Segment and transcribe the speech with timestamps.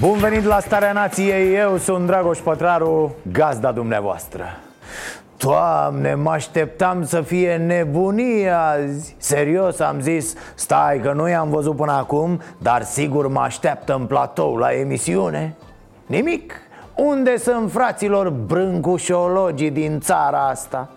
[0.00, 4.44] Bun venit la Starea Nației, eu sunt Dragoș Pătraru, gazda dumneavoastră.
[5.36, 9.14] Doamne, mă așteptam să fie nebunie azi.
[9.18, 14.06] Serios, am zis, stai că nu i-am văzut până acum Dar sigur mă așteaptă în
[14.06, 15.56] platou la emisiune.
[16.06, 16.54] Nimic,
[16.96, 20.88] unde sunt fraților brâncușologii din țara asta?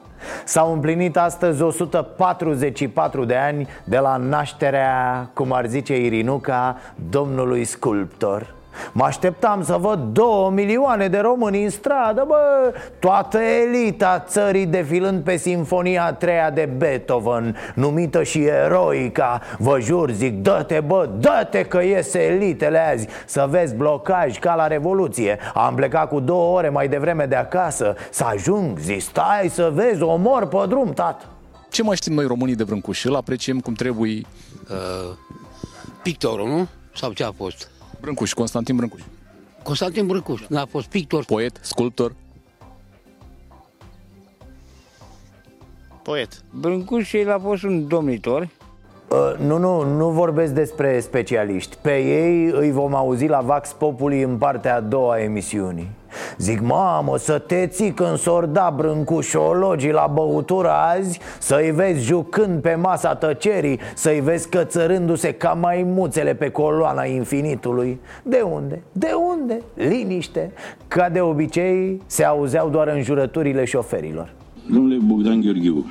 [0.43, 6.77] S-au împlinit astăzi 144 de ani de la nașterea, cum ar zice Irinuca,
[7.09, 14.23] domnului sculptor Mă așteptam să văd două milioane de români în stradă, bă Toată elita
[14.27, 20.79] țării defilând pe Sinfonia a treia de Beethoven Numită și eroica Vă jur, zic, dă-te,
[20.79, 26.19] bă, dă-te că iese elitele azi Să vezi blocaj ca la Revoluție Am plecat cu
[26.19, 30.93] două ore mai devreme de acasă Să ajung, zic, stai să vezi, omor pe drum,
[30.93, 31.25] tată
[31.69, 33.03] Ce mai știm noi românii de Brâncuș?
[33.05, 34.21] Îl apreciem cum trebuie
[34.69, 35.15] uh,
[36.03, 36.67] pictorul, nu?
[36.95, 37.72] Sau ce a fost?
[38.03, 39.01] Brâncuș, Constantin Brâncuș.
[39.63, 41.25] Constantin Brâncuș, n-a fost pictor.
[41.25, 42.15] Poet, sculptor.
[46.01, 46.43] Poet.
[46.59, 48.41] Brâncuș el a fost un domnitor.
[48.41, 51.77] Uh, nu, nu, nu vorbesc despre specialiști.
[51.81, 55.89] Pe ei îi vom auzi la Vax Populi în partea a doua a emisiunii
[56.37, 62.61] Zic, mamă, să te ții când s-or da brâncușologii la băutură azi Să-i vezi jucând
[62.61, 68.81] pe masa tăcerii Să-i vezi cățărându-se ca maimuțele pe coloana infinitului De unde?
[68.91, 69.61] De unde?
[69.73, 70.51] Liniște
[70.87, 74.33] Ca de obicei se auzeau doar înjurăturile șoferilor
[74.69, 75.85] Domnule Bogdan Gheorghiu,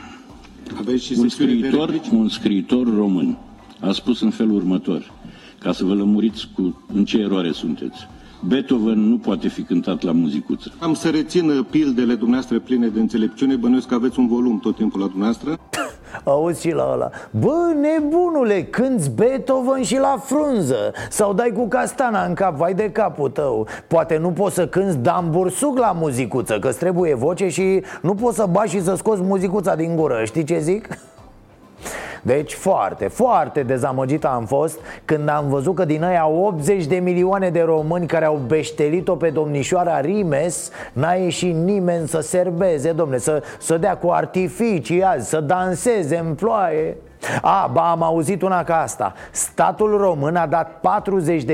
[0.78, 2.12] Aveți și un secțiune de scriitor, replici?
[2.12, 3.38] un scriitor român
[3.80, 5.10] a spus în felul următor,
[5.58, 8.08] ca să vă lămuriți cu în ce eroare sunteți.
[8.48, 10.72] Beethoven nu poate fi cântat la muzicuță.
[10.78, 13.56] Am să rețin pildele dumneavoastră pline de înțelepciune.
[13.56, 15.58] Bănuiesc că aveți un volum tot timpul la dumneavoastră.
[16.24, 22.24] Auzi și la ăla Bă, nebunule, cânti Beethoven și la frunză Sau dai cu castana
[22.24, 26.58] în cap, vai de capul tău Poate nu poți să cânti Dan Bursuc la muzicuță
[26.58, 30.44] Că trebuie voce și nu poți să bași și să scoți muzicuța din gură Știi
[30.44, 30.88] ce zic?
[32.22, 37.50] Deci foarte, foarte dezamăgit am fost când am văzut că din aia 80 de milioane
[37.50, 43.42] de români care au beștelit-o pe domnișoara Rimes N-a ieșit nimeni să serbeze, domne, să,
[43.58, 46.96] să dea cu artificii azi, să danseze în ploaie
[47.42, 49.12] a, ba, am auzit una ca asta.
[49.30, 50.80] Statul român a dat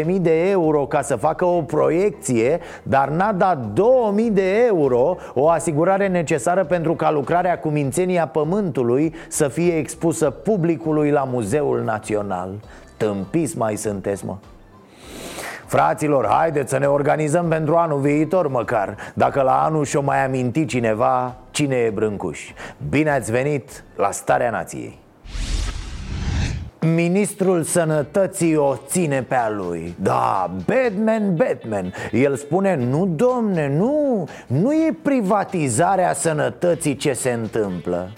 [0.02, 5.48] 40.000 de euro ca să facă o proiecție Dar n-a dat 2.000 de euro O
[5.48, 12.50] asigurare necesară pentru ca lucrarea cu mințenia pământului Să fie expusă publicului la Muzeul Național.
[12.96, 14.36] Tâmpiți mai sunteți, mă.
[15.66, 18.96] Fraților, haideți să ne organizăm pentru anul viitor măcar.
[19.14, 22.40] Dacă la anul și-o mai aminti cineva Cine e Brâncuș?
[22.88, 24.98] Bine ați venit la Starea Nației
[26.80, 29.94] Ministrul Sănătății o ține pe a lui.
[30.00, 31.92] Da, Batman, Batman.
[32.12, 38.10] El spune, nu domne, nu Nu e privatizarea sănătății ce se întâmplă.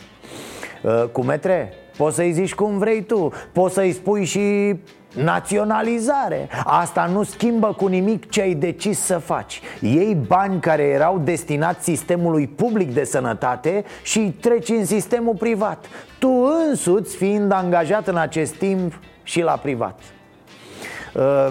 [0.82, 3.32] Uh, Cu metre, poți să-i zici cum vrei tu.
[3.52, 4.76] Poți să-i spui și
[5.14, 6.48] naționalizare.
[6.64, 9.60] Asta nu schimbă cu nimic ce ai decis să faci.
[9.80, 15.86] Ei bani care erau destinați sistemului public de sănătate și îi treci în sistemul privat.
[16.18, 16.30] Tu
[16.68, 19.98] însuți fiind angajat în acest timp și la privat.
[19.98, 20.19] Uh,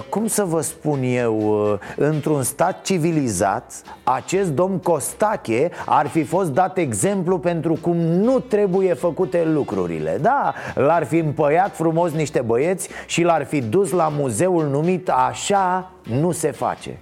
[0.10, 6.50] cum să vă spun eu, uh, într-un stat civilizat, acest domn Costache ar fi fost
[6.50, 10.18] dat exemplu pentru cum nu trebuie făcute lucrurile.
[10.22, 15.92] Da, l-ar fi împăiat frumos niște băieți și l-ar fi dus la muzeul numit Așa
[16.04, 17.00] nu se face.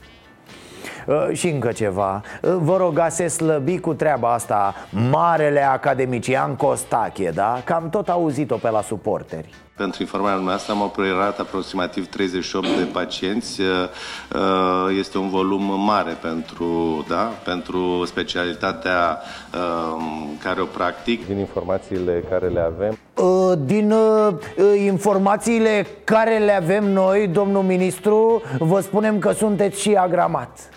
[1.07, 4.73] Uh, Și încă ceva Uh, Vă rog a se slăbi cu treaba asta
[5.09, 7.61] Marele academician Costache, da?
[7.63, 13.61] Cam tot auzit-o pe la suporteri Pentru informarea noastră am operat aproximativ 38 de pacienți.
[13.61, 19.21] Uh, Este un volum mare pentru, da, pentru specialitatea
[19.53, 20.03] uh,
[20.43, 21.27] care o practic.
[21.27, 27.63] Din informațiile care le avem, Uh, Din uh, uh, informațiile care le avem noi, domnul
[27.63, 30.69] ministru, vă spunem că sunteți și agramat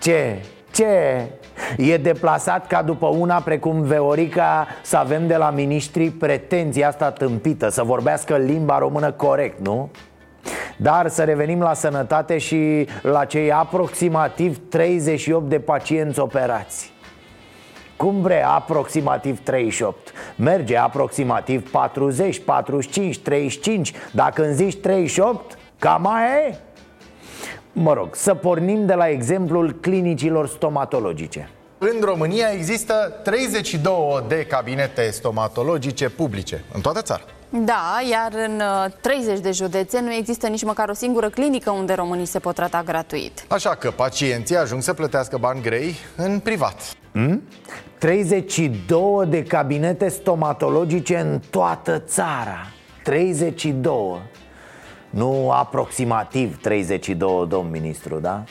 [0.00, 0.42] Ce?
[0.72, 1.26] Ce?
[1.76, 7.68] E deplasat ca după una precum Veorica Să avem de la miniștri pretenția asta tâmpită
[7.68, 9.90] Să vorbească limba română corect, nu?
[10.76, 16.94] Dar să revenim la sănătate și la cei aproximativ 38 de pacienți operați.
[17.96, 26.48] Cum bre, aproximativ 38 Merge aproximativ 40, 45, 35 Dacă îmi zici 38, cam aia
[26.48, 26.58] e
[27.78, 35.10] Mă rog, să pornim de la exemplul clinicilor stomatologice în România există 32 de cabinete
[35.10, 37.22] stomatologice publice în toată țara.
[37.48, 38.62] Da, iar în
[39.00, 42.82] 30 de județe nu există nici măcar o singură clinică unde românii se pot trata
[42.82, 43.44] gratuit.
[43.48, 46.82] Așa că pacienții ajung să plătească bani grei în privat.
[47.12, 47.42] Hmm?
[47.98, 52.66] 32 de cabinete stomatologice în toată țara
[53.02, 54.20] 32
[55.16, 58.44] Nu aproximativ 32, domn ministru, da?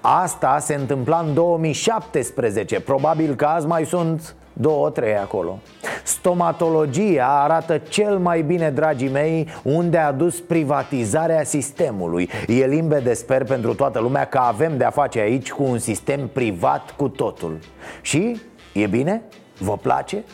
[0.00, 5.58] Asta se întâmpla în 2017 Probabil că azi mai sunt două, trei acolo.
[6.04, 12.30] Stomatologia arată cel mai bine, dragii mei, unde a dus privatizarea sistemului.
[12.46, 16.90] E limpede, sper, pentru toată lumea că avem de-a face aici cu un sistem privat
[16.90, 17.58] cu totul.
[18.00, 18.40] Și?
[18.72, 19.22] E bine?
[19.58, 20.24] Vă place?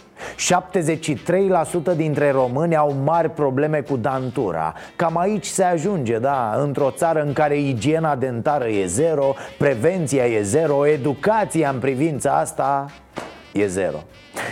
[1.93, 4.75] 73% dintre români au mari probleme cu dantura.
[4.97, 10.43] Cam aici se ajunge, da, într-o țară în care igiena dentară e zero Prevenția e
[10.43, 12.87] zero, educația în privința asta
[13.53, 13.97] e zero.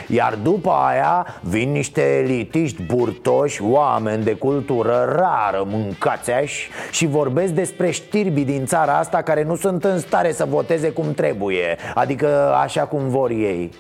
[0.07, 7.91] Iar după aia vin niște elitiști burtoși, oameni de cultură rară, mâncațeași Și vorbesc despre
[7.91, 12.83] știrbii din țara asta care nu sunt în stare să voteze cum trebuie Adică așa
[12.83, 13.71] cum vor ei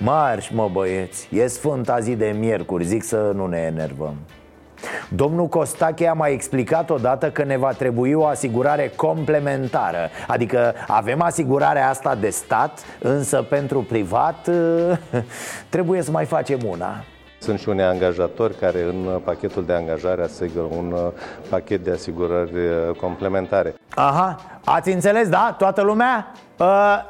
[0.00, 4.14] Marș, mă băieți, e sfânta zi de miercuri, zic să nu ne enervăm
[5.08, 11.22] Domnul Costache a mai explicat odată că ne va trebui o asigurare complementară Adică avem
[11.22, 14.50] asigurarea asta de stat, însă pentru privat
[15.74, 17.04] trebuie să mai facem una
[17.40, 20.94] sunt și unii angajatori care în pachetul de angajare asigură un
[21.48, 22.52] pachet de asigurări
[23.00, 23.74] complementare.
[23.94, 25.54] Aha, ați înțeles, da?
[25.58, 26.32] Toată lumea?
[26.58, 26.66] Uh,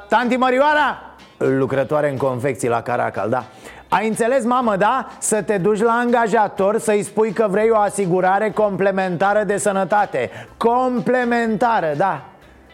[0.08, 1.07] tanti Mărioara?
[1.38, 3.44] Lucrătoare în confecții la Caracal, da
[3.88, 5.06] ai înțeles, mamă, da?
[5.19, 11.93] Să te duci la angajator să-i spui că vrei o asigurare complementară de sănătate Complementară,
[11.96, 12.23] da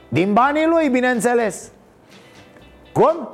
[0.08, 1.70] Din banii lui, bineînțeles
[2.92, 3.30] Cum?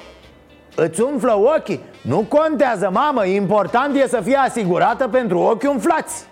[0.77, 1.81] Îți umflă ochii?
[2.03, 6.29] Nu contează, mamă, important e să fie asigurată pentru ochi umflați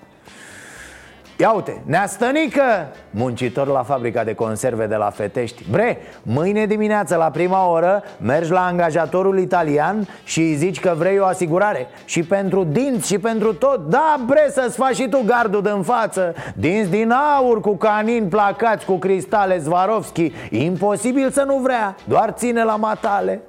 [1.40, 2.62] Ia uite, Neastănică,
[3.10, 5.64] muncitor la fabrica de conserve de la Fetești.
[5.70, 11.18] Bre, mâine dimineață la prima oră mergi la angajatorul italian și îi zici că vrei
[11.18, 11.86] o asigurare.
[12.04, 16.34] Și pentru dinți și pentru tot Da, bre, să-ți faci și tu gardul din față.
[16.54, 20.32] Dinți din aur cu canin placați cu cristale Swarovski.
[20.50, 23.40] Imposibil să nu vrea, doar ține la matale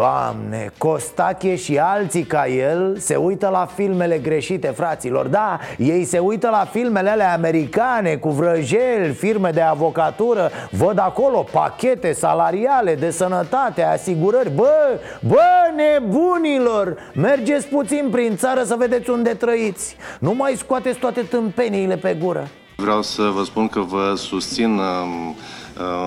[0.00, 5.26] Doamne, Costache și alții ca el se uită la filmele greșite, fraților.
[5.26, 11.46] Da, ei se uită la filmele alea americane cu vrăjeli, firme de avocatură Văd acolo
[11.52, 14.50] pachete salariale de sănătate, asigurări.
[14.54, 15.40] Bă, bă,
[15.76, 19.96] nebunilor, mergeți puțin prin țară să vedeți unde trăiți.
[20.20, 22.48] Nu mai scoateți toate tâmpeniile pe gură.
[22.76, 25.34] Vreau să vă spun că vă susțin um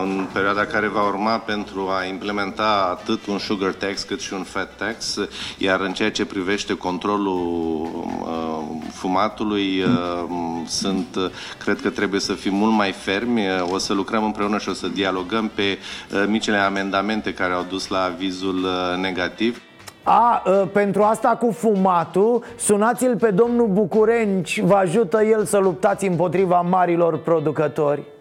[0.04, 4.44] în perioada care va urma pentru a implementa atât un sugar tax cât și un
[4.44, 5.20] fat tax,
[5.58, 8.60] iar în ceea ce privește controlul uh,
[8.92, 10.30] fumatului, uh,
[10.65, 11.32] sunt,
[11.63, 14.88] cred că trebuie să fim mult mai fermi, o să lucrăm împreună și o să
[14.88, 15.77] dialogăm pe
[16.12, 18.65] uh, micile amendamente care au dus la avizul
[19.01, 19.62] negativ.
[20.03, 26.62] A, pentru asta cu fumatul, sunați-l pe domnul Bucurenci, vă ajută el să luptați împotriva
[26.62, 28.12] marilor producători.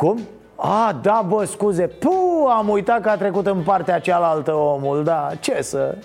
[0.00, 0.20] Cum?
[0.56, 2.12] A, da, bă, scuze Puh,
[2.48, 5.96] am uitat că a trecut în partea cealaltă omul Da, ce să...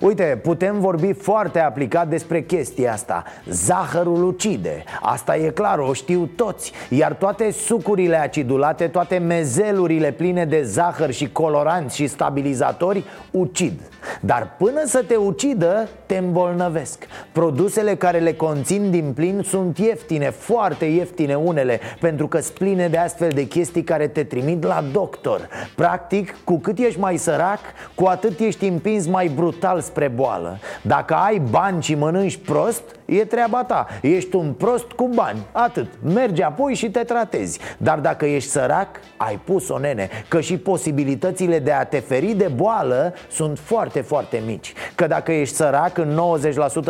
[0.00, 3.24] Uite, putem vorbi foarte aplicat despre chestia asta.
[3.48, 4.84] Zahărul ucide.
[5.00, 6.72] Asta e clar, o știu toți.
[6.88, 13.80] Iar toate sucurile acidulate, toate mezelurile pline de zahăr și coloranți și stabilizatori ucid.
[14.20, 17.06] Dar până să te ucidă, te îmbolnăvesc.
[17.32, 22.96] Produsele care le conțin din plin sunt ieftine, foarte ieftine unele Pentru că spline de
[22.96, 25.48] astfel de chestii care te trimit la doctor.
[25.76, 27.60] Practic, cu cât ești mai sărac,
[27.94, 30.58] cu atât ești împins mai brutal spre boală.
[30.82, 33.86] Dacă ai bani și mănânci prost, e treaba ta.
[34.02, 35.86] Ești un prost cu bani, atât.
[36.14, 37.58] Mergi apoi și te tratezi.
[37.76, 42.50] Dar dacă ești sărac, ai pus-o nene Că și posibilitățile de a te feri de
[42.54, 44.72] boală sunt foarte, foarte mici.
[44.94, 46.20] Că dacă ești sărac, în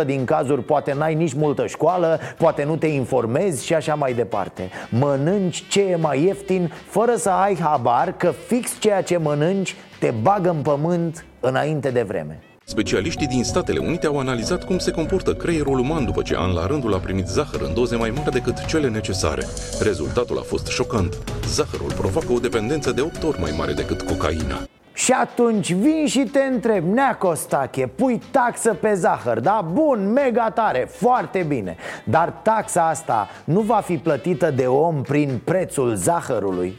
[0.03, 4.13] 90% din cazuri poate n-ai nici multă școală Poate nu te informezi și așa mai
[4.13, 4.71] departe.
[4.91, 10.13] Mănânci ce e mai ieftin fără să ai habar că fix ceea ce mănânci te
[10.23, 15.35] bagă în pământ înainte de vreme Specialiștii din Statele Unite au analizat cum se comportă
[15.35, 18.65] creierul uman după ce an la rândul a primit zahăr în doze mai mari decât
[18.65, 19.47] cele necesare.
[19.81, 21.19] Rezultatul a fost șocant.
[21.47, 24.63] Zahărul provoacă o dependență de 8 ori mai mare decât cocaina.
[24.93, 29.69] Și atunci vin și te întreb, Nea Costache, pui taxă pe zahăr, da?
[29.73, 35.41] Bun, mega tare, foarte bine Dar taxa asta nu va fi plătită de om prin
[35.45, 36.75] prețul zahărului?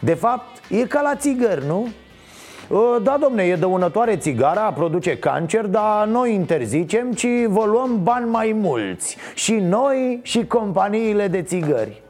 [0.00, 1.88] De fapt, e ca la țigări, nu?
[3.02, 8.56] Da, domne, e dăunătoare țigara, produce cancer, dar noi interzicem, ci vă luăm bani mai
[8.60, 9.16] mulți.
[9.34, 12.02] Și noi și companiile de țigări.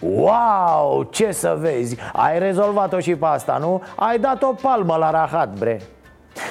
[0.00, 3.82] Wow, ce să vezi, ai rezolvat-o și pe asta, nu?
[3.96, 5.80] Ai dat o palmă la rahat, bre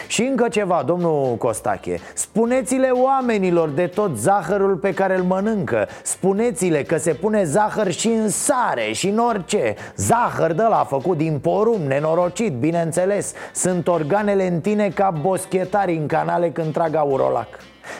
[0.07, 1.99] și încă ceva, domnul Costache.
[2.13, 5.87] Spuneți-le oamenilor de tot zahărul pe care îl mănâncă.
[6.03, 9.75] Spuneți-le că se pune zahăr și în sare și în orice.
[9.95, 13.33] Zahăr de la făcut din porum, nenorocit, bineînțeles.
[13.53, 17.47] Sunt organele în tine ca boschetari în canale când trag aurolac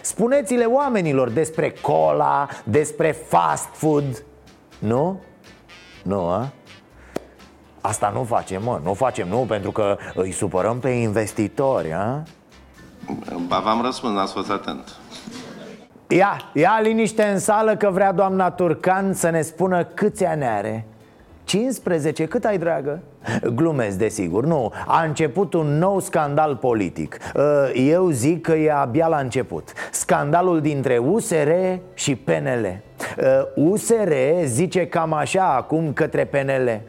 [0.01, 4.23] Spuneți-le oamenilor despre cola, despre fast food.
[4.79, 5.19] Nu?
[6.03, 6.51] Nu, a?
[7.81, 12.23] Asta nu facem, mă, nu facem, nu, pentru că îi supărăm pe investitori, a?
[13.47, 14.95] Ba, v-am răspuns, n-ați fost atent.
[16.07, 20.85] Ia, ia liniște în sală că vrea doamna Turcan să ne spună câți ani are
[21.43, 22.25] 15?
[22.25, 22.99] Cât ai, dragă?
[23.55, 27.17] Glumesc, desigur, nu A început un nou scandal politic
[27.73, 31.51] Eu zic că e abia la început Scandalul dintre USR
[31.93, 32.81] și PNL
[33.55, 36.81] USR zice cam așa acum către PNL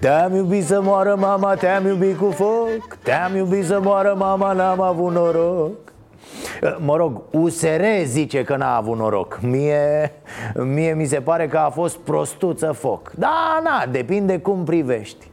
[0.00, 2.98] te-am iubit să moară mama, te-am iubit cu foc.
[3.02, 5.70] Te-am iubit să moară mama, n-am avut noroc.
[6.78, 9.38] Mă rog, USR zice că n-a avut noroc.
[9.42, 10.12] Mie,
[10.54, 13.12] mie mi se pare că a fost prostuță foc.
[13.14, 15.30] Da, na, depinde cum privești.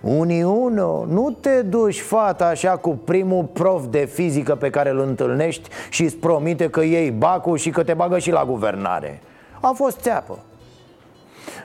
[0.00, 5.68] Uniuno, nu te duci fata așa cu primul prof de fizică pe care îl întâlnești
[5.90, 9.20] Și îți promite că iei bacul și că te bagă și la guvernare.
[9.60, 10.38] A fost țeapă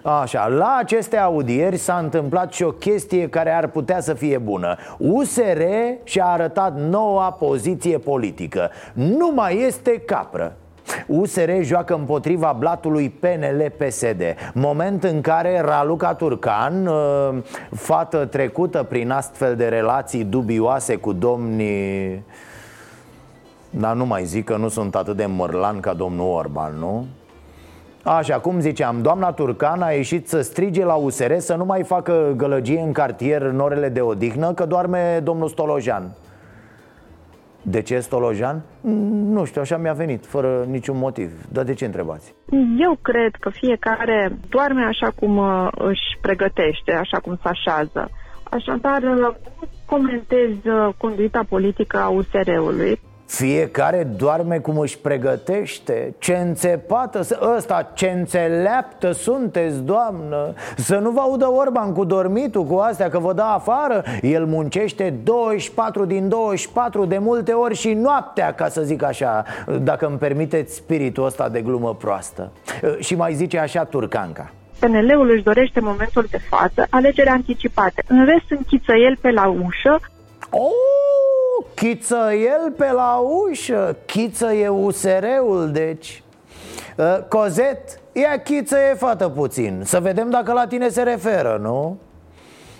[0.03, 4.75] Așa, la aceste audieri s-a întâmplat și o chestie care ar putea să fie bună.
[4.97, 5.61] USR
[6.03, 8.69] și-a arătat noua poziție politică.
[8.93, 10.55] Nu mai este capră.
[11.07, 14.21] USR joacă împotriva blatului PNL-PSD
[14.53, 17.33] Moment în care Raluca Turcan, ă,
[17.75, 22.23] fată trecută prin astfel de relații dubioase cu domnii
[23.69, 27.05] Dar nu mai zic că nu sunt atât de mărlan ca domnul Orban, nu?
[28.03, 32.33] Așa, cum ziceam, doamna Turcan a ieșit să strige la USR să nu mai facă
[32.37, 36.11] gălăgie în cartier în orele de odihnă Că doarme domnul Stolojan
[37.61, 38.61] De ce Stolojan?
[39.31, 42.33] Nu știu, așa mi-a venit, fără niciun motiv Dar de ce întrebați?
[42.77, 48.09] Eu cred că fiecare doarme așa cum uh, își pregătește, așa cum se așează
[48.43, 49.35] Așadar, uh,
[49.85, 57.19] comentez uh, conduita politică a USR-ului fiecare doarme cum își pregătește Ce înțepată,
[57.55, 60.53] ăsta ce înțeleaptă sunteți, doamnă.
[60.77, 64.03] Să nu vă audă Orban cu dormitul, cu astea, că vă dă afară.
[64.21, 69.43] El muncește 24 din 24 de multe ori și noaptea, ca să zic așa
[69.81, 72.51] Dacă îmi permiteți spiritul ăsta de glumă proastă.
[72.99, 74.51] Și mai zice așa Turcanca.
[74.79, 79.99] PNL-ul își dorește momentul de față alegeri anticipate În rest închiță el pe la ușă.
[80.49, 81.38] Oh,
[81.73, 86.23] chiță el pe la ușă Chiță e USR-ul, deci
[86.97, 91.97] uh, Cozet, ia chiță e fată puțin Să vedem dacă la tine se referă, nu?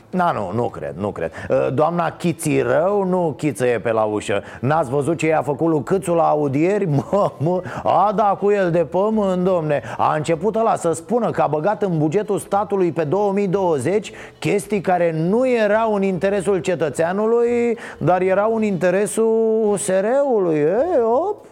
[0.09, 1.31] Na, nu, nu cred, nu cred.
[1.49, 4.43] Uh, Doamna Chițirău nu chițăie pe la ușă.
[4.59, 6.85] N-ați văzut ce i-a făcut lui Câțu la audieri?
[7.11, 9.81] Mă, mă, a da cu el de pământ, domne.
[9.97, 15.11] A început ăla să spună că a băgat în bugetul statului pe 2020 Chestii care
[15.11, 21.48] nu erau în interesul cetățeanului Dar erau în interesul USR-ului e, op Ă,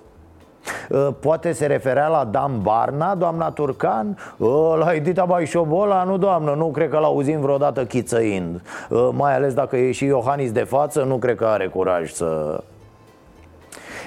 [1.20, 4.18] poate se referea la Dan Barna, doamna Turcan?
[4.42, 6.04] Ă, la Edita Baișobola?
[6.04, 10.52] Nu, doamnă, nu cred că l-auzim vreodată chițăind ă, Mai ales dacă e și Iohannis
[10.52, 12.60] de față, nu cred că are curaj să...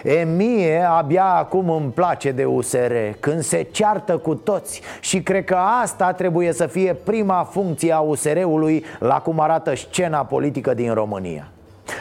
[0.04, 5.44] E mie abia acum îmi place de USR Când se ceartă cu toți Și cred
[5.44, 10.94] că asta trebuie să fie prima funcție a USR-ului La cum arată scena politică din
[10.94, 11.48] România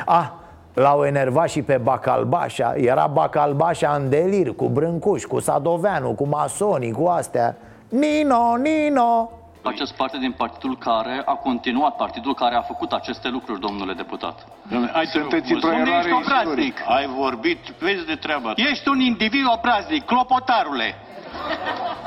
[0.05, 0.29] Ah,
[0.73, 6.91] L-au enervat și pe Bacalbașa Era Bacalbașa în delir Cu Brâncuș, cu Sadoveanu, cu masonii,
[6.91, 7.55] cu astea
[7.89, 13.59] Nino, Nino Faceți parte din partidul care a continuat, partidul care a făcut aceste lucruri,
[13.59, 14.47] domnule deputat.
[14.93, 16.77] Ai sunteți într-o Ești eroare obraznic.
[16.87, 18.61] Ai vorbit, vezi de treaba ta.
[18.71, 20.95] Ești un individ obraznic, clopotarule.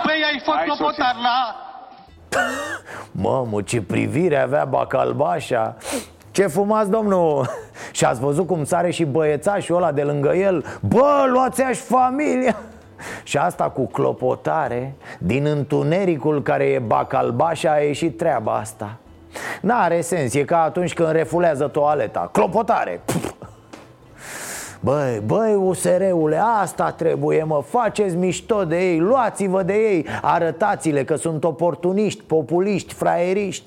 [0.03, 1.57] Păi ai fost Hai, clopotar la...
[3.13, 5.77] Mamă, ce privire avea Bacalbașa
[6.33, 7.47] ce fumați, domnul?
[7.93, 10.65] Și ați văzut cum sare și băiețașul ăla de lângă el?
[10.81, 12.57] Bă, luați-aș familia!
[13.23, 18.97] Și asta cu clopotare Din întunericul care e Bacalbașa a ieșit treaba asta.
[19.61, 22.29] N-are sens, e ca atunci când refulează toaleta.
[22.33, 23.01] Clopotare!
[23.05, 23.35] Pff.
[24.81, 30.07] Băi, băi, USR-ule, asta trebuie, mă, faceți mișto de ei, luați-vă de ei.
[30.23, 33.65] Arătați-le că sunt oportuniști, populiști, fraieriști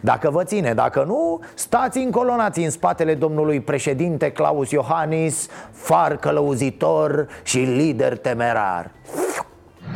[0.00, 7.26] dacă vă ține, dacă nu, stați încolonați în spatele domnului președinte Claus Iohannis Far călăuzitor
[7.42, 8.90] și lider temerar.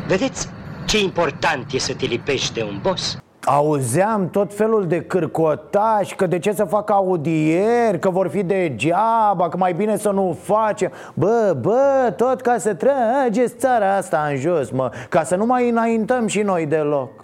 [0.07, 0.49] Vedeți
[0.85, 3.17] ce important e să te lipești de un boss?
[3.45, 9.49] Auzeam tot felul de cârcotași Că de ce să fac audieri Că vor fi degeaba
[9.49, 14.37] Că mai bine să nu facem Bă, bă, tot ca să trageți țara asta în
[14.37, 17.22] jos, mă Ca să nu mai înaintăm și noi deloc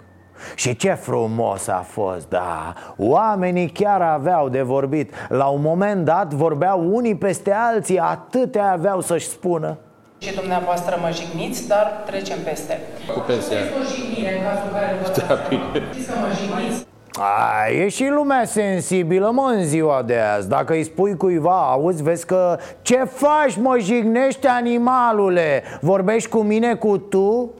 [0.54, 6.32] și ce frumos a fost, da Oamenii chiar aveau de vorbit La un moment dat
[6.32, 9.76] vorbeau unii peste alții Atâtea aveau să-și spună
[10.18, 12.80] Și dumneavoastră mă jigniți, dar trecem peste.
[13.14, 13.58] Cu pensia.
[13.58, 15.88] Știți o jignire în cazul în care vă Da, bine.
[15.92, 16.88] Știți că mă jigniți?
[17.12, 22.02] A, e și lumea sensibilă, mă, în ziua de azi Dacă îi spui cuiva, auzi,
[22.02, 25.62] vezi că Ce faci, mă, jignește animalule?
[25.80, 27.50] Vorbești cu mine cu tu?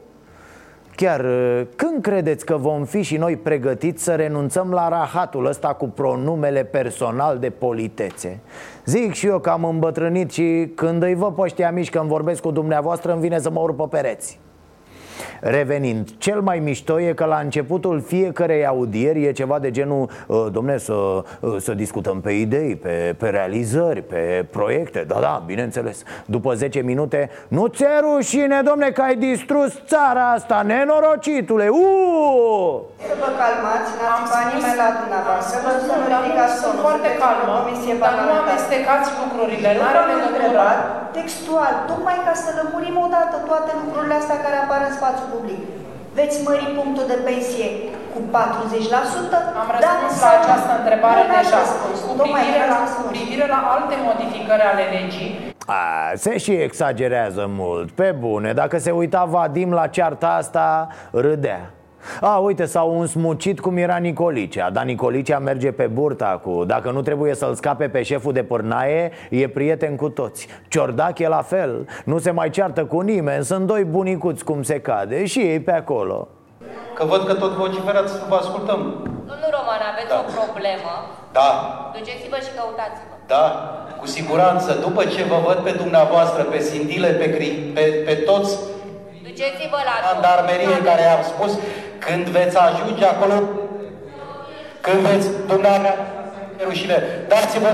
[1.01, 1.27] Chiar,
[1.77, 6.65] când credeți că vom fi și noi pregătiți să renunțăm la rahatul ăsta cu pronumele
[6.65, 8.39] personal de politețe?
[8.85, 12.09] Zic și eu că am îmbătrânit și când îi văd pe ăștia mici că îmi
[12.09, 14.39] vorbesc cu dumneavoastră îmi vine să mă urc pe pereți
[15.41, 20.11] Revenind, cel mai mișto e că la începutul fiecarei audieri e ceva de genul
[20.53, 20.95] Domne, să,
[21.59, 27.31] să discutăm pe idei, pe, pe realizări, pe proiecte Da, da, bineînțeles După 10 minute
[27.49, 32.91] Nu ți rușine, domne, că ai distrus țara asta, nenorocitule Uuu!
[33.09, 37.11] Să vă calmați, n-ați bani nimeni la dumneavoastră, vă să nu ridicați Sunt tonul, foarte
[37.11, 38.43] sunteți calmă, o comisie dar nu parlamentară.
[38.45, 40.29] amestecați lucrurile, Eu n-are v-am legătură.
[40.39, 40.79] întrebat
[41.19, 45.63] textual, tocmai ca să lămurim odată toate lucrurile astea care apar în spațiu public.
[46.19, 47.69] Veți mări punctul de pensie
[48.13, 48.37] cu 40%?
[49.61, 51.61] Am răspuns la această întrebare deja.
[52.07, 53.13] Cu Tocmai privire, la, vreau să cu spun.
[53.15, 55.31] privire la alte modificări ale legii,
[55.67, 55.83] A,
[56.25, 61.71] se și exagerează mult, pe bune Dacă se uita Vadim la cearta asta, râdea
[62.21, 67.03] a, uite, s-au însmucit cum era Nicolicea Dar Nicolicea merge pe burta acum Dacă nu
[67.03, 71.87] trebuie să-l scape pe șeful de pârnaie E prieten cu toți Ciordac e la fel
[72.05, 75.73] Nu se mai ceartă cu nimeni Sunt doi bunicuți cum se cade Și ei pe
[75.73, 76.29] acolo
[76.95, 78.81] Că văd că tot vociferați, vă ascultăm.
[79.31, 80.19] Domnul Roman, aveți Da.
[80.23, 80.93] o problemă.
[81.39, 81.49] Da,
[81.97, 83.15] Duceți-vă și căutați-vă.
[83.35, 83.45] da,
[84.01, 84.71] cu siguranță.
[84.87, 88.53] După ce vă văd pe dumneavoastră, pe Sindile, pe, Cri- pe, pe toți
[89.41, 91.53] Duceți-vă la jandarmerie care am spus,
[91.99, 93.35] când veți ajunge acolo,
[94.81, 95.95] când veți, dumneavoastră,
[96.61, 96.97] e rușine,
[97.29, 97.71] dați-vă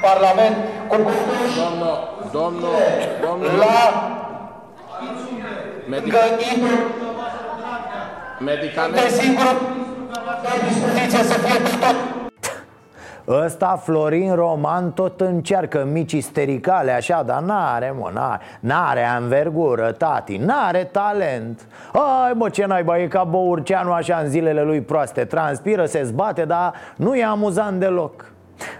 [0.00, 0.56] Parlament
[0.88, 1.96] cu Domnul,
[2.32, 2.74] domnul,
[3.26, 3.78] domnul, la
[5.88, 6.62] medic, gătit
[8.38, 9.00] medicamente.
[9.00, 9.54] de singur
[10.68, 12.09] dispoziție să fie tot
[13.30, 20.36] Ăsta, Florin Roman, tot încearcă mici istericale așa Dar n-are, mă, n-are, n-are anvergură, tati,
[20.36, 21.66] n-are talent.
[21.92, 26.44] Ai, mă, ce naiba, e ca Bourceanu așa în zilele lui proaste Transpiră, se zbate,
[26.44, 28.32] dar nu e amuzant deloc.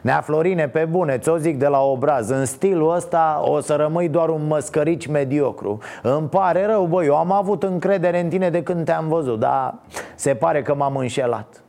[0.03, 4.09] Nea Florine, pe bune, ți-o zic de la obraz În stilul ăsta o să rămâi
[4.09, 5.79] doar un măscărici mediocru.
[6.03, 9.75] Îmi pare rău, băi, eu am avut încredere în tine de când te-am văzut Dar
[10.15, 11.63] se pare că m-am înșelat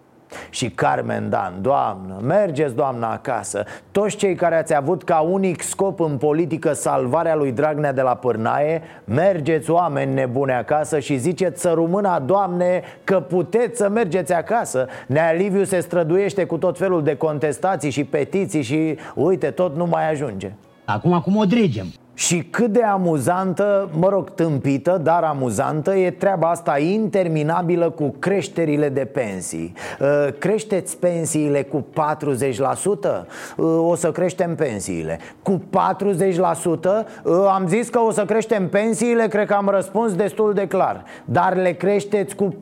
[0.49, 3.63] și Carmen Dan, doamnă, mergeți doamna acasă.
[3.91, 8.15] Toți cei care ați avut ca unic scop în politică salvarea lui Dragnea de la
[8.15, 14.87] pârnaie Mergeți oameni nebune acasă și ziceți să rumâna, doamne, că puteți să mergeți acasă.
[15.07, 19.85] Nea Liviu se străduiește cu tot felul de contestații și petiții și uite, tot nu
[19.85, 20.51] mai ajunge.
[20.85, 21.85] Acum acum o dregem.
[22.13, 28.89] Și cât de amuzantă, mă rog, tâmpită, dar amuzantă E treaba asta interminabilă cu creșterile
[28.89, 33.25] de pensii Uh, Creșteți pensiile cu 40%?
[33.57, 37.05] Uh, O să creștem pensiile Cu 40%?
[37.23, 41.03] Uh, Am zis că o să creștem pensiile, cred că am răspuns destul de clar
[41.25, 42.57] Dar le creșteți cu 40%?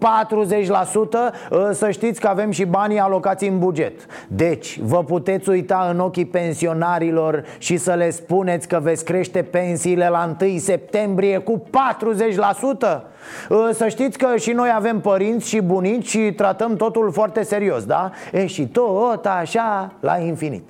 [1.51, 5.99] Uh, Să știți că avem și banii alocați în buget Deci, vă puteți uita în
[5.99, 13.01] ochii pensionarilor și să le spuneți că veți crește pensiile la 1 septembrie cu 40%?
[13.49, 17.83] Uh, Să știți că și noi avem părinți și bunici și tratăm totul foarte serios,
[17.83, 18.11] da?
[18.31, 20.69] E și tot așa la infinit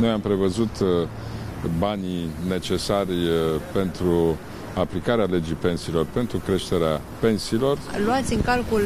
[0.00, 1.08] Noi am prevăzut uh,
[1.78, 4.36] banii necesari uh, pentru
[4.74, 7.78] aplicarea legii pensiilor, pentru creșterea pensiilor.
[8.04, 8.82] Luați în calcul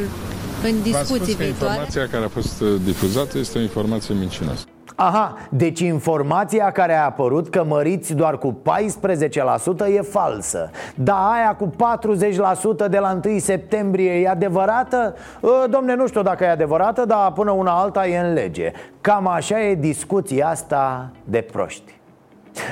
[0.65, 1.73] în V-am discuții spus că viitoare?
[1.73, 4.65] informația care a fost uh, difuzată este o informație mincinoasă.
[4.99, 8.61] Aha, deci informația care a apărut că măriți doar cu
[9.89, 10.71] 14% e falsă.
[10.95, 11.73] Dar aia cu
[12.87, 15.15] 40% de la 1 septembrie e adevărată?
[15.43, 18.73] Ă, Domne, nu știu dacă e adevărată, dar până una alta e în lege.
[19.01, 22.01] Cam așa e discuția asta de proști.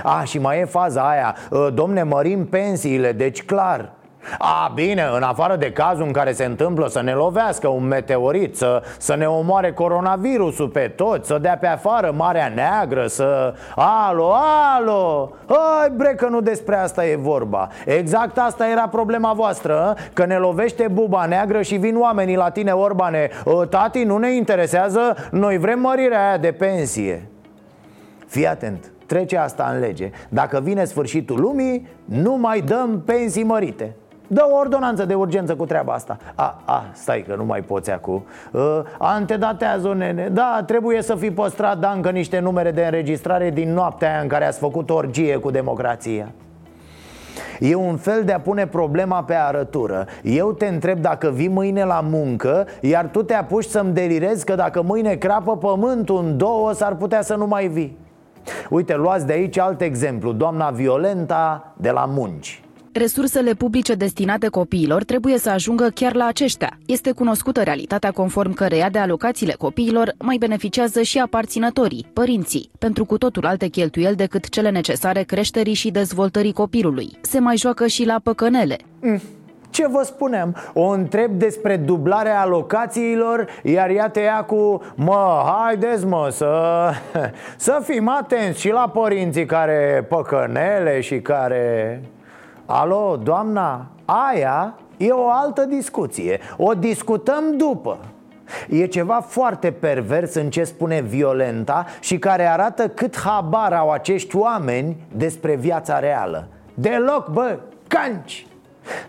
[0.03, 1.35] A, și mai e faza aia.
[1.53, 3.93] Ă, Domne, mărim pensiile, deci clar
[4.39, 8.57] a, bine, în afară de cazul în care se întâmplă să ne lovească un meteorit
[8.57, 13.55] Să, să ne omoare coronavirusul pe toți Să dea pe afară Marea Neagră Să...
[13.77, 14.33] Alo,
[14.77, 15.31] alo!
[15.49, 17.69] Hai bre că nu despre asta e vorba.
[17.85, 22.73] Exact asta era problema voastră Că ne lovește buba neagră și vin oamenii la tine,
[22.73, 23.29] Orbane.
[23.47, 27.29] "Ă, Tati, nu ne interesează Noi vrem mărirea aia de pensie.
[28.27, 30.11] Fii atent, trece asta în lege.
[30.29, 33.97] Dacă vine sfârșitul lumii, nu mai dăm pensii mărite
[34.35, 36.17] Dă o ordonanță de urgență cu treaba asta.
[36.35, 38.25] A, a stai că nu mai poți acum.
[38.53, 38.63] Uh,
[38.99, 40.29] Antedatează nene.
[40.33, 44.29] Da, trebuie să fi păstrat, da, încă niște numere de înregistrare din noaptea aia în
[44.29, 46.29] care ați făcut orgie cu democrația.
[47.61, 50.07] E un fel de a pune problema pe arătură.
[50.23, 54.55] Eu te întreb dacă vii mâine la muncă Iar tu te apuci să-mi delirezi că
[54.55, 57.99] dacă mâine crapă pământul în două S-ar putea să nu mai vii.
[58.71, 60.33] Uite, luați de aici alt exemplu.
[60.33, 62.64] Doamna Violenta de la munci
[62.97, 66.79] Resursele publice destinate copiilor trebuie să ajungă chiar la aceștia.
[66.87, 73.19] Este cunoscută realitatea conform căreia de alocațiile copiilor mai beneficiază și aparținătorii, părinții, pentru cu
[73.19, 77.19] totul alte cheltuieli decât cele necesare creșterii și dezvoltării copilului.
[77.21, 78.77] Se mai joacă și la păcănele.
[79.01, 79.21] Mm.
[79.71, 80.57] Ce vă spuneam?
[80.73, 86.91] O întreb despre dublarea alocațiilor Iar ea te ia cu Mă, haideți mă să,
[87.57, 92.01] să fim atenți și la părinții care păcănele și care...
[92.67, 96.41] Alo, doamna, aia e o altă discuție.
[96.57, 97.99] O discutăm după.
[98.69, 104.37] E ceva foarte pervers în ce spune Violenta și care arată cât habar au acești
[104.37, 106.49] oameni despre viața reală.
[106.75, 108.47] Deloc, bă, canci!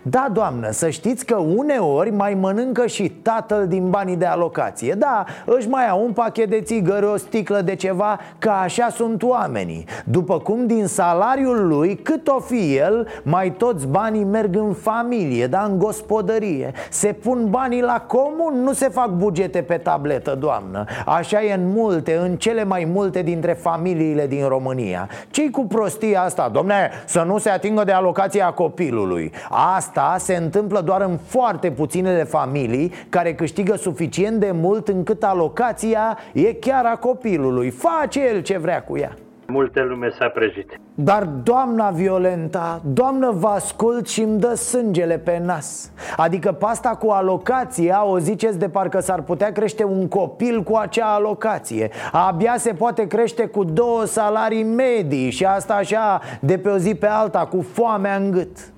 [0.02, 4.92] Da, doamnă, să știți că uneori mai mănâncă și tatăl din banii de alocație.
[4.92, 9.22] Da, își mai au un pachet de țigări, o sticlă de ceva, că așa sunt
[9.22, 9.84] oamenii.
[10.04, 15.46] După cum din salariul lui, cât o fi el, mai toți banii merg în familie,
[15.46, 16.72] da, în gospodărie.
[16.90, 20.84] Se pun banii la comun, nu se fac bugete pe tabletă, doamnă.
[21.06, 25.08] Așa e în multe, în cele mai multe dintre familiile din România.
[25.30, 29.32] Ce cu prostia asta, domne, să nu se atingă de alocația copilului
[29.74, 36.18] Asta se întâmplă doar în foarte puținele familii care câștigă suficient de mult încât alocația
[36.32, 37.70] e chiar a copilului.
[37.70, 39.14] Face el ce vrea cu ea.
[39.46, 40.80] Multe lume s-a prăjit.
[40.94, 45.90] dar doamna Violenta, doamnă vă ascult și îmi dă sângele pe nas.
[46.16, 51.14] Adică pasta cu alocația o ziceți de parcă s-ar putea crește un copil cu acea
[51.14, 51.90] alocație.
[52.12, 56.94] Abia se poate crește cu două salarii medii și asta așa de pe o zi
[56.94, 58.74] pe alta cu foamea în gât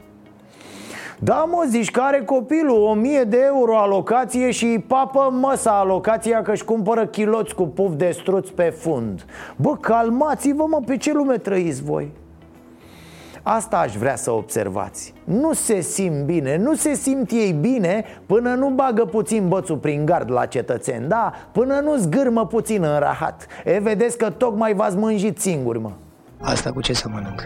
[1.21, 6.43] da, mă, zici că are copilul 1000 de euro alocație și îi papă măsa alocația
[6.43, 9.25] că își cumpără chiloți cu puf de struț pe fund.
[9.57, 12.13] Bă, calmați-vă, mă, pe ce lume trăiți voi?
[13.43, 15.15] Asta aș vrea să observați.
[15.25, 20.05] Nu se simt bine, nu se simt ei bine Până nu bagă puțin bățul prin
[20.05, 23.47] gard la cetățeni Da, până nu zgârmă puțin în rahat.
[23.65, 25.91] E, vedeți că tocmai v-ați mânjit singuri, mă.
[26.41, 27.43] Asta cu ce să mănânc?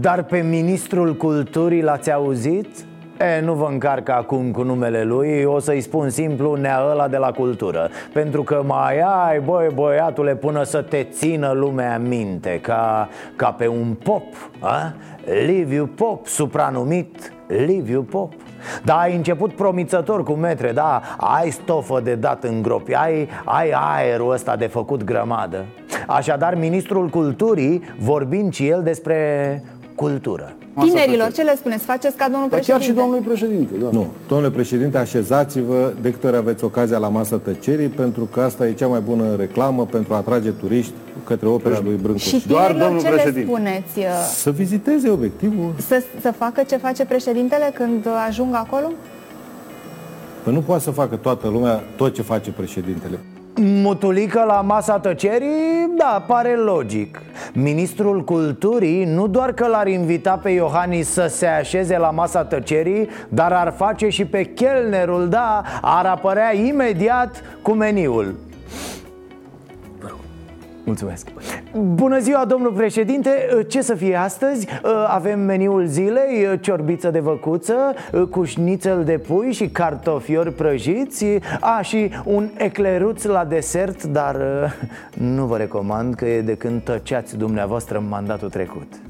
[0.00, 2.66] Dar pe ministrul culturii l-ați auzit?
[3.18, 7.16] E, nu vă încarc acum cu numele lui, o să-i spun simplu nea ăla de
[7.16, 13.08] la cultură Pentru că mai ai, băi băiatule, până să te țină lumea minte Ca,
[13.36, 14.22] ca pe un pop,
[14.60, 14.92] a?
[15.46, 18.32] Liviu Pop, supranumit Liviu Pop
[18.84, 23.72] Da, ai început promițător cu metre, da Ai stofă de dat în gropi Ai, ai
[23.74, 25.64] aerul ăsta de făcut grămadă
[26.06, 29.62] Așadar, ministrul culturii vorbind și el despre
[30.04, 31.84] cultură Tinerilor, ce le spuneți?
[31.84, 32.72] Faceți ca domnul Dar președinte?
[32.72, 33.88] chiar și domnului președinte, da.
[33.92, 34.06] Nu.
[34.28, 38.72] Domnule președinte, așezați-vă de câte ori aveți ocazia la masă tăcerii, pentru că asta e
[38.72, 40.92] cea mai bună reclamă pentru a atrage turiști
[41.24, 42.22] către opera lui Brâncuș.
[42.22, 43.98] Și tinerilor, ce le spuneți?
[43.98, 45.74] uh, Să viziteze obiectivul.
[45.86, 48.92] Să, să facă ce face președintele când ajung acolo?
[50.44, 53.18] Că nu poate să facă toată lumea tot ce face președintele.
[53.62, 55.94] Mutulică la masa tăcerii?
[55.96, 61.98] Da, pare logic Ministrul Culturii nu doar că l-ar invita pe Iohannis să se așeze
[61.98, 68.34] la masa tăcerii Dar ar face și pe chelnerul, da, ar apărea imediat cu meniul
[70.84, 71.28] Mulțumesc.
[71.74, 73.30] Bună ziua, domnul președinte.
[73.68, 74.66] Ce să fie astăzi?
[75.06, 77.74] Avem meniul zilei Ciorbiță de văcuță
[78.30, 81.26] Cu șnițel de pui și cartofiori prăjiți.
[81.60, 84.36] A, și un ecleruț la desert Dar
[85.14, 89.09] nu vă recomand Că e de când tăceați dumneavoastră în mandatul trecut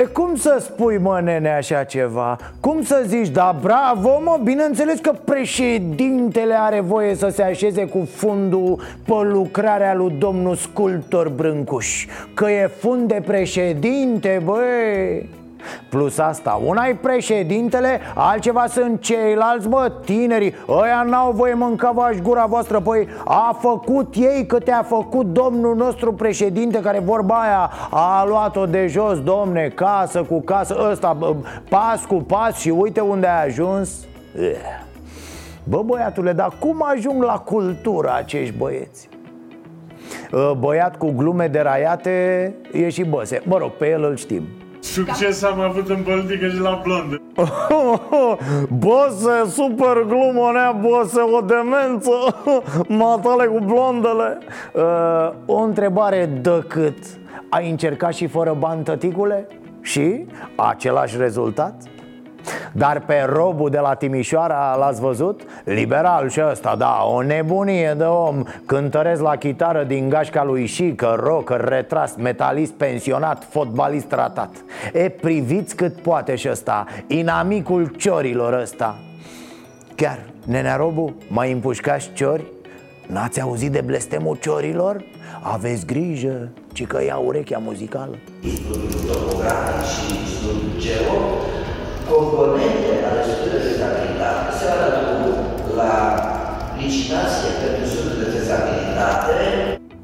[0.00, 2.38] E cum să spui, mă, nene, așa ceva?
[2.60, 8.08] Cum să zici, da, bravo, mă, bineînțeles că președintele are voie să se așeze cu
[8.14, 15.28] fundul pe lucrarea lui domnul sculptor Brâncuș Că e fund de președinte, băi
[15.88, 22.16] Plus asta, una e președintele, altceva sunt ceilalți, bă, tinerii Ăia n-au voie mânca vaș
[22.16, 27.70] gura voastră Păi a făcut ei cât a făcut domnul nostru președinte Care vorba aia
[27.90, 31.34] a luat-o de jos, domne, casă cu casă Ăsta, bă,
[31.68, 33.90] pas cu pas și uite unde a ajuns
[34.34, 34.88] Eh.
[35.64, 39.08] Bă, băiatule, dar cum ajung la cultură acești băieți?
[40.32, 44.42] Uh, Băiat cu glume deraiate e și băse Mă rog, pe el îl știm
[44.92, 47.16] Succes am avut în politică și la blonde.
[48.86, 52.10] Bose, super glumă nea, bose, o demență
[52.98, 54.38] Matale cu blondele
[54.74, 56.98] uh, O întrebare de cât
[57.48, 59.46] Ai încercat și fără bani, tăticule?
[59.80, 60.26] Și?
[60.56, 61.74] Același rezultat?
[62.72, 65.40] Dar pe robul de la Timișoara l-ați văzut?
[65.64, 71.20] Liberal și ăsta, da, o nebunie de om Cântăresc la chitară din gașca lui Șică,
[71.22, 74.50] rocker, retras, metalist, pensionat, fotbalist ratat
[74.92, 78.96] E, priviți cât poate și ăsta, inamicul ciorilor ăsta
[79.94, 82.44] Chiar, nenea Robu, mai împușcați ciori?
[83.06, 85.04] N-ați auzit de blestemul ciorilor?
[85.42, 91.18] Aveți grijă, ci că ia urechea muzicală și studiul geo,
[92.14, 95.30] componente ale studiilor de fezabilitate se adaugă
[95.80, 95.94] la
[96.80, 99.36] licitație pentru studiul de fezabilitate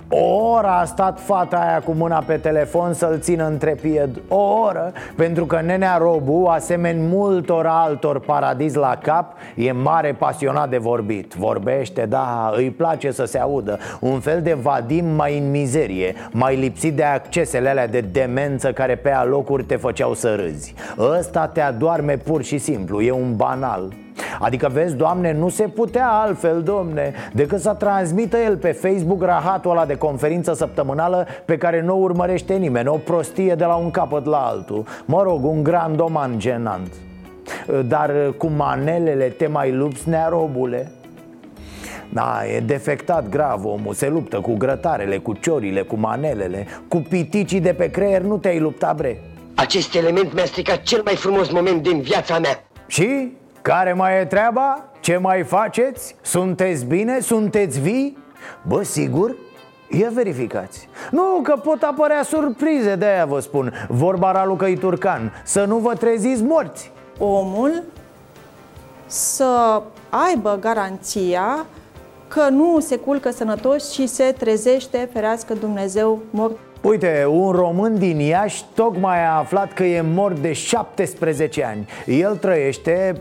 [0.08, 4.20] O oră a stat fata aia cu mâna pe telefon să-l țină între pied.
[4.28, 10.70] O oră Pentru că nenea Robu, asemeni multor altor paradis la cap E mare pasionat
[10.70, 11.34] de vorbit.
[11.34, 13.78] Vorbește, da, îi place să se audă.
[14.00, 18.96] Un fel de vadim mai în mizerie Mai lipsit de accesele alea de demență Care
[18.96, 20.74] pe alocuri te făceau să râzi.
[20.98, 23.92] Ăsta te adoarme pur și simplu E un banal
[24.38, 29.70] Adică vezi, doamne, nu se putea altfel, domne Decât să transmită el pe Facebook rahatul
[29.70, 33.90] ăla de conferință săptămânală Pe care nu o urmărește nimeni O prostie de la un
[33.90, 36.92] capăt la altul Mă rog, un grandoman genant
[37.86, 40.90] Dar cu manelele te mai lupți, nearobule?
[42.08, 47.60] Da, e defectat grav omul, se luptă cu grătarele, cu ciorile, cu manelele Cu piticii
[47.60, 49.20] de pe creier nu te-ai luptat, bre
[49.56, 52.64] Acest element mi-a stricat cel mai frumos moment din viața mea.
[52.86, 53.32] Și?
[53.66, 54.84] Care mai e treaba?
[55.00, 56.16] Ce mai faceți?
[56.22, 57.20] Sunteți bine?
[57.20, 58.18] Sunteți vii?
[58.66, 59.36] Bă, sigur?
[59.90, 65.76] Ia verificați Nu, că pot apărea surprize, de-aia vă spun Vorba Ralucăi Turcan Să nu
[65.76, 67.82] vă treziți morți omul
[69.06, 71.66] să aibă garanția
[72.28, 76.58] că nu se culcă sănătos și se trezește, ferească Dumnezeu, mort.
[76.88, 82.36] Uite, un român din Iași tocmai a aflat că e mort de 17 ani El
[82.36, 83.20] trăiește,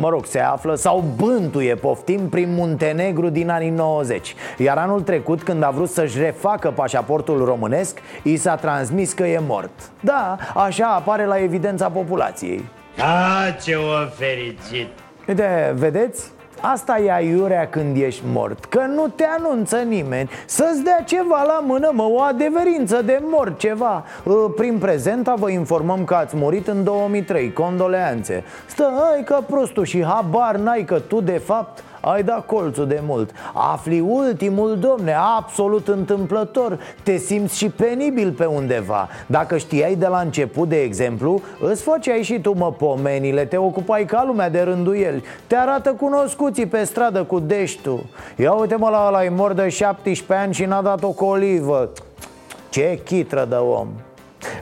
[0.00, 5.42] mă rog, se află sau bântuie, poftim, prin Muntenegru din anii 90 Iar anul trecut,
[5.42, 10.86] când a vrut să-și refacă pașaportul românesc, i s-a transmis că e mort Da, așa
[10.86, 12.64] apare la evidența populației
[12.98, 14.88] A, ce o fericit!
[15.28, 16.30] Uite, vedeți?
[16.60, 21.64] Asta e aiurea când ești mort Că nu te anunță nimeni Să-ți dea ceva la
[21.66, 24.04] mână, mă, o adeverință de mort, ceva.
[24.24, 28.44] Uh, Prin prezenta vă informăm că ați murit în 2003 Condoleanțe.
[28.66, 33.30] Stai că prostul și habar n-ai că tu de fapt ai dat colțul de mult.
[33.54, 36.78] Afli ultimul, domne, absolut întâmplător.
[37.02, 39.08] Te simți și penibil pe undeva.
[39.26, 43.44] Dacă știai de la început, de exemplu Îți făceai și tu, mă, pomenile.
[43.44, 45.22] Te ocupai ca lumea de rânduieli.
[45.46, 48.04] Te arată cunoscuții pe stradă cu deștul
[48.36, 51.90] Ia uite-mă la ăla, e mor de 17 ani și n-a dat o colivă.
[52.68, 53.88] Ce chitră de om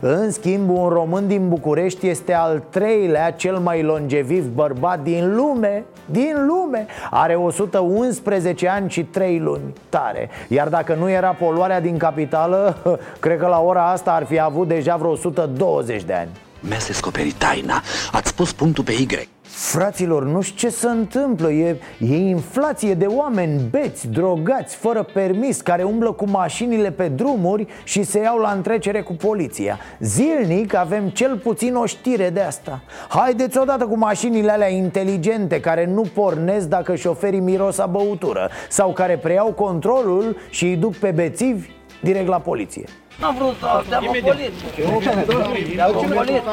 [0.00, 5.84] în schimb, un român din București este al treilea cel mai longeviv bărbat din lume
[6.04, 6.86] Din lume.
[7.10, 10.28] Are 111 ani și 3 luni Tare.
[10.48, 12.76] Iar dacă nu era poluarea din capitală
[13.20, 16.30] Cred că la ora asta ar fi avut deja vreo 120 de ani.
[16.60, 17.82] Mi-ați descoperit taina.
[18.12, 23.06] Ați pus punctul pe Y Fraților, nu știu ce se întâmplă e, e inflație de
[23.06, 28.50] oameni beți, drogați, fără permis Care umblă cu mașinile pe drumuri și se iau la
[28.50, 29.78] întrecere cu poliția.
[30.00, 32.82] Zilnic avem cel puțin o știre de asta.
[33.08, 38.92] Haideți odată cu mașinile alea inteligente Care nu pornesc dacă șoferii miros a băutură Sau
[38.92, 41.68] care preiau controlul și îi duc pe bețivi
[42.02, 42.84] direct la poliție
[43.20, 43.56] N-am vrut,
[43.88, 44.52] te-am ocolit.
[44.74, 46.44] Te-am ocolit.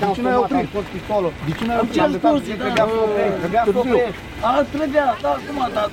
[0.00, 0.68] De ce n-ai oprit?
[1.46, 1.92] De ce n-ai Îmi oprit?
[1.94, 2.62] cer Am lăsat scuze, să da.
[2.64, 3.94] trebuia să oprești, trebuia să Târziu.
[3.94, 4.18] oprești.
[4.48, 5.90] A, trebuia, da, cum a dat?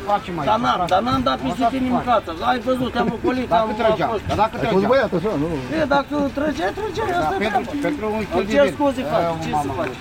[0.49, 2.29] Dar n-am, dar n-am dat pisică în față.
[2.49, 3.47] Ai văzut, te-am ocolit.
[3.53, 4.23] Dacă am- trăgea, a fost.
[4.29, 4.75] dar dacă Ai trăgea.
[4.75, 5.49] fost băiat așa, nu?
[5.79, 7.87] E, dacă trăgeai, trăgeai, asta e pentru- treaba.
[7.87, 8.73] pentru un stil Îmi de cer vin.
[8.77, 9.95] scuze, frate, Aia, ce mama, să faci?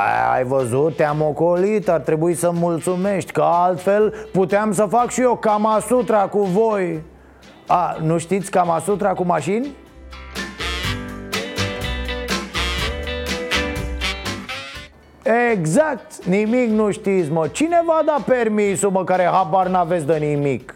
[0.00, 4.04] Ai, ai văzut, te-am ocolit, ar trebui să mulțumești Că altfel
[4.38, 6.86] puteam să fac și eu Kama Sutra cu voi
[7.66, 9.68] A, nu știți Kama Sutra cu mașini?
[15.52, 20.74] Exact, nimic nu știți, mă Cine va da permisul, mă, care habar n-aveți de nimic?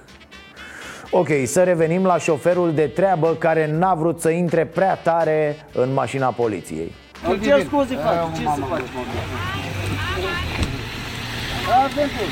[1.11, 5.93] Ok, să revenim la șoferul de treabă care n-a vrut să intre prea tare în
[5.93, 6.93] mașina poliției
[7.29, 8.81] Îmi cer scuze, frate, ce să faci?
[11.85, 12.31] Aventură.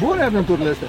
[0.00, 0.88] Bune aventurile astea.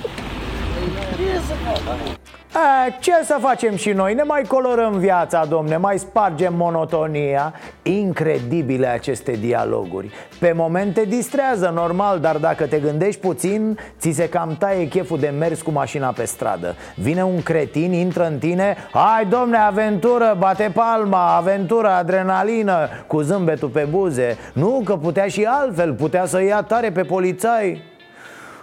[1.16, 2.18] Ce să faci?
[2.56, 4.14] A, ce să facem și noi?
[4.14, 12.20] Ne mai colorăm viața, domne, mai spargem monotonia Incredibile aceste dialoguri Pe momente distrează, normal,
[12.20, 16.26] dar dacă te gândești puțin Ți se cam taie cheful de mers cu mașina pe
[16.26, 23.22] stradă Vine un cretin, intră în tine Hai, domne, aventură, bate palma, aventură, adrenalină Cu
[23.22, 27.94] zâmbetul pe buze Nu, că putea și altfel, putea să ia tare pe polițai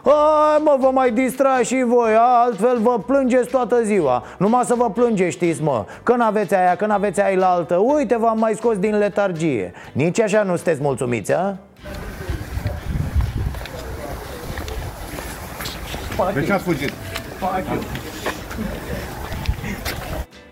[0.04, 4.90] Hai mă, vă mai distra și voi, altfel vă plângeți toată ziua Numai să vă
[4.90, 8.78] plângeți, știți mă Că n-aveți aia, că n-aveți aia la altă Uite, v-am mai scos
[8.78, 11.56] din letargie Nici așa nu sunteți mulțumiți, a?
[16.34, 16.92] De ce ați fugit?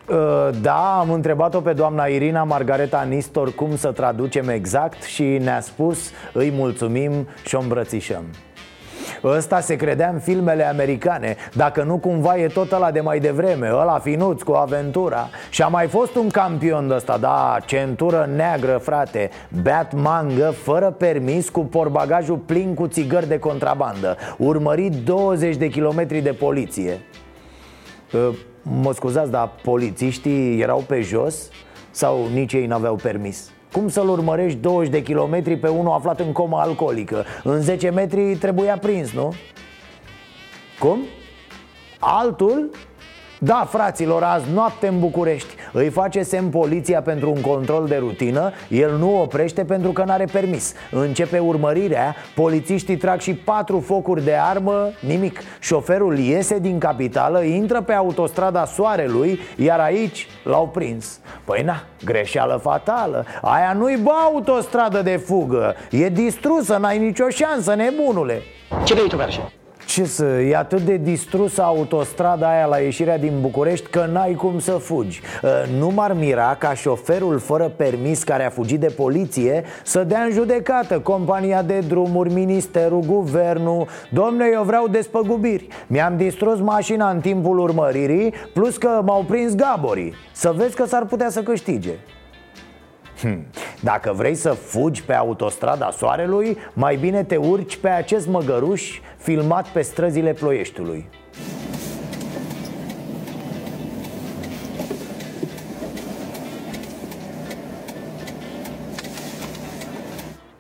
[0.09, 5.61] Uh, Da, am întrebat-o pe doamna Irina Margareta Nistor cum să traducem exact și ne-a
[5.61, 8.25] spus îi mulțumim și o îmbrățișăm.
[9.25, 13.71] Ăsta se credea în filmele americane Dacă nu cumva e tot ăla de mai devreme
[13.73, 18.77] Ăla finuț cu aventura Și a mai fost un campion de ăsta Da, centură neagră,
[18.83, 19.31] frate
[19.63, 26.21] Beat mangă, fără permis Cu porbagajul plin cu țigări de contrabandă Urmărit 20 de kilometri
[26.21, 27.01] de poliție
[28.13, 31.49] Uh, Mă scuzați, dar polițiștii erau pe jos?
[31.91, 33.51] Sau nici ei n-aveau permis?
[33.73, 37.25] Cum să-l urmărești 20 de kilometri pe unul aflat în comă alcoolică?
[37.43, 39.35] În 10 metri trebuia prins, nu?
[40.79, 41.01] Cum?
[41.99, 42.71] Altul?
[43.43, 45.55] Da, fraților, azi noapte în București.
[45.73, 48.53] Îi face semn poliția pentru un control de rutină.
[48.69, 50.75] El nu oprește pentru că n-are permis.
[50.91, 52.17] Începe urmărirea.
[52.35, 55.41] Polițiștii trag și patru focuri de armă Nimic.
[55.61, 61.21] Șoferul iese din capitală Intră pe autostrada Soarelui Iar aici l-au prins.
[61.45, 63.25] Păi na, greșeală fatală.
[63.43, 65.75] Aia nu-i bă autostradă de fugă.
[65.91, 68.43] E distrusă, n-ai nicio șansă, nebunule.
[68.85, 69.41] Ce vrei tu, Verge?
[69.91, 74.59] Ce să, e atât de distrusă autostrada aia la ieșirea din București că n-ai cum
[74.59, 75.21] să fugi.
[75.43, 80.23] Uh, Nu m-ar mira ca șoferul fără permis care a fugit de poliție Să dea
[80.23, 83.87] în judecată compania de drumuri, ministerul, guvernul.
[84.11, 85.67] Domne, eu vreau despăgubiri.
[85.87, 90.15] Mi-am distrus mașina în timpul urmăririi Plus că m-au prins gaborii.
[90.33, 91.93] Să vezi că s-ar putea să câștige
[93.21, 93.47] Hmm.
[93.81, 99.69] Dacă vrei să fugi pe autostrada Soarelui, mai bine te urci pe acest măgăruș filmat
[99.69, 101.09] pe străzile Ploieștiului.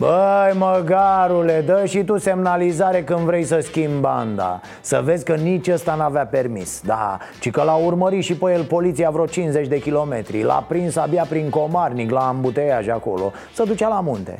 [0.00, 4.60] Băi, măgarule, dă și tu semnalizare când vrei să schimbi banda.
[4.80, 8.64] Să vezi că nici ăsta n-avea permis Da, ci că l-a urmărit și pe el
[8.64, 10.42] poliția vreo 50 de kilometri.
[10.42, 13.32] L-a prins abia prin Comarnic, la ambuteiaj acolo.
[13.52, 14.38] Să ducea la munte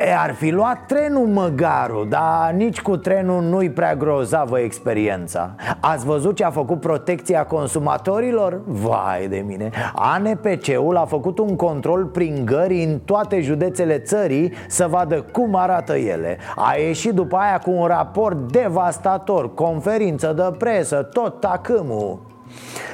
[0.00, 5.54] E, ar fi luat trenul măgarul, dar nici cu trenul nu-i prea grozavă experiența.
[5.80, 8.60] Ați văzut ce a făcut protecția consumatorilor?
[8.64, 9.70] Vai de mine!
[9.94, 15.96] ANPC-ul a făcut un control prin gări în toate județele țării Să vadă cum arată
[15.96, 16.38] ele.
[16.56, 22.18] A ieșit după aia cu un raport devastator Conferință de presă, tot tacâmul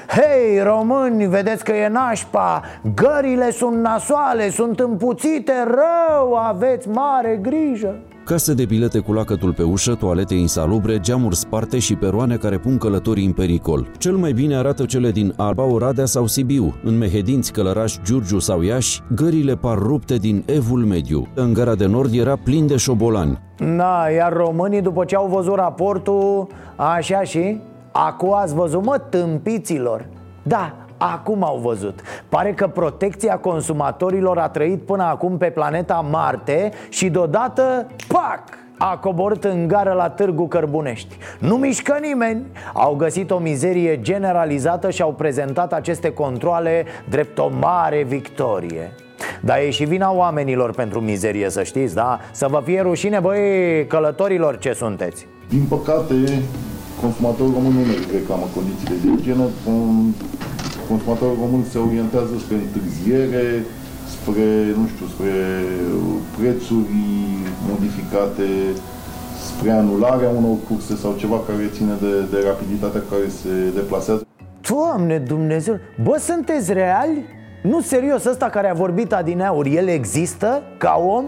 [0.08, 2.62] Hei, români, vedeți că e nașpa
[2.94, 7.94] Gările sunt nasoale, sunt împuțite rău Aveți mare grijă
[8.24, 12.78] Case de bilete cu lacătul pe ușă, toalete insalubre, geamuri sparte și peroane care pun
[12.78, 13.86] călătorii în pericol.
[13.98, 16.74] Cel mai bine arată cele din Alba, Oradea sau Sibiu.
[16.84, 21.26] În Mehedinți, Călăraș, Giurgiu sau Iași, gările par rupte din evul mediu.
[21.34, 23.38] În gara de nord era plin de șobolani.
[23.58, 26.46] Na, iar românii după ce au văzut raportul,
[26.76, 27.60] așa și...
[27.96, 30.06] Acum ați văzut, mă, tâmpiților?
[30.42, 32.00] Da, acum au văzut.
[32.28, 38.42] Pare că protecția consumatorilor a trăit până acum pe planeta Marte Și deodată, pac,
[38.78, 41.16] a coborât în gară la Târgu Cărbunești.
[41.38, 42.46] Nu mișcă nimeni.
[42.72, 48.92] Au găsit o mizerie generalizată și au prezentat aceste controle drept o mare victorie.
[49.40, 52.18] Dar e și vina oamenilor pentru mizerie, să știți, da?
[52.32, 55.26] Să vă fie rușine, băi, călătorilor ce sunteți.
[55.48, 56.14] Din păcate,
[57.04, 57.84] consumatorul român nu
[58.18, 59.44] reclamă condițiile de igienă,
[60.88, 63.46] consumatorul român se orientează spre întârziere,
[64.14, 64.48] spre,
[64.80, 65.34] nu știu, spre
[66.38, 66.96] prețuri
[67.70, 68.48] modificate,
[69.48, 74.22] spre anularea unor curse sau ceva care ține de, de rapiditatea care se deplasează.
[74.70, 75.74] Doamne Dumnezeu,
[76.04, 77.24] bă, sunteți reali?
[77.62, 81.24] Nu serios, ăsta care a vorbit adineauri, el există ca om?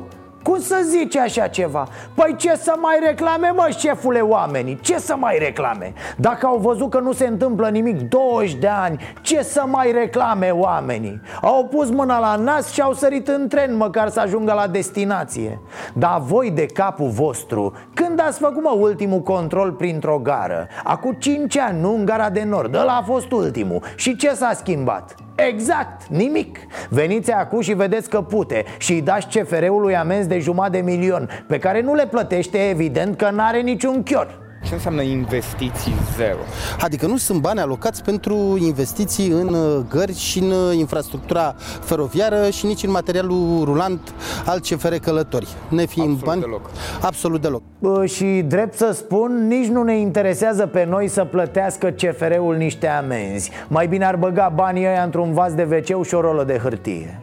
[0.46, 1.88] Cum să zici așa ceva?
[2.14, 4.78] Păi ce să mai reclame, mă, șefule, oamenii?
[4.80, 5.92] Ce să mai reclame?
[6.16, 10.50] Dacă au văzut că nu se întâmplă nimic 20 de ani, ce să mai reclame
[10.50, 11.20] oamenii?
[11.42, 15.60] Au pus mâna la nas și au sărit în tren măcar să ajungă la destinație
[15.94, 20.68] Dar voi de capul vostru, când ați făcut, mă, ultimul control printr-o gară?
[20.84, 24.52] Acum 5 ani, nu în gara de nord, ăla a fost ultimul Și ce s-a
[24.54, 25.25] schimbat?
[25.36, 26.58] Exact, nimic.
[26.88, 31.28] Veniți acum și vedeți că pute Și îi dați CFR-ului amenzi de jumătate de milion
[31.46, 36.38] Pe care nu le plătește evident că n-are niciun chior ce înseamnă investiții zero?
[36.80, 42.50] Adică nu sunt bani alocați pentru investiții în uh, gări și în uh, infrastructura feroviară
[42.50, 44.14] și nici în materialul rulant
[44.46, 45.48] al CFR Călători.
[45.68, 46.70] Ne fiind Absolut bani, deloc.
[47.02, 47.62] absolut deloc.
[47.78, 52.86] Bă, Și drept să spun, nici nu ne interesează pe noi să plătească CFR-ul niște
[52.86, 56.58] amenzi Mai bine ar băga banii ăia într-un vas de wc și o rolă de
[56.62, 57.20] hârtie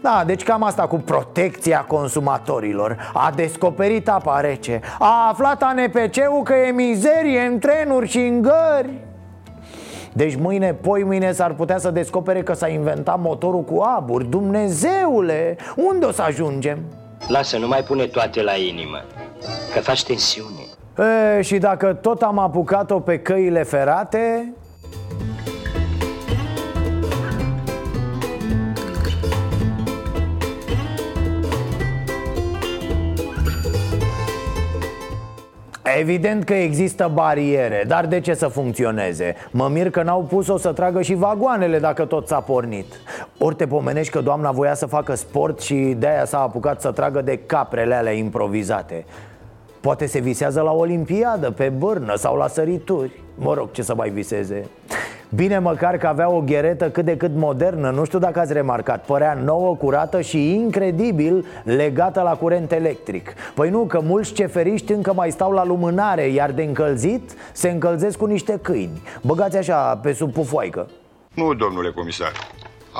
[0.00, 6.54] da, deci cam asta cu protecția consumatorilor A descoperit apa rece A aflat ANPC-ul că
[6.54, 9.08] e mizerie în trenuri și în gări
[10.12, 15.56] deci mâine, poi mâine s-ar putea să descopere că s-a inventat motorul cu aburi Dumnezeule,
[15.76, 16.78] unde o să ajungem?
[17.28, 19.04] Lasă, nu mai pune toate la inimă,
[19.72, 20.60] că faci tensiune.
[21.38, 24.52] E, și dacă tot am apucat-o pe căile ferate
[35.98, 39.34] Evident că există bariere, dar de ce să funcționeze?
[39.50, 42.86] Mă mir că n-au pus-o să tragă și vagoanele dacă tot s-a pornit.
[43.38, 47.20] Ori te pomenești că doamna voia să facă sport și de-aia s-a apucat să tragă
[47.20, 49.04] de caprele alea improvizate.
[49.80, 53.22] Poate se visează la olimpiadă, pe bârnă sau la sărituri.
[53.34, 54.64] Mă rog, ce să mai viseze
[55.34, 57.90] Bine măcar că avea o gheretă cât de cât modernă.
[57.90, 59.04] Nu știu dacă ați remarcat.
[59.04, 63.34] Părea nouă, curată și incredibil legată la curent electric.
[63.54, 68.18] Păi nu, că mulți ceferiști încă mai stau la lumânare Iar de încălzit se încălzesc
[68.18, 69.02] cu niște câini.
[69.22, 70.88] Băgați așa pe sub pufoaică.
[71.34, 72.32] Nu, domnule comisar.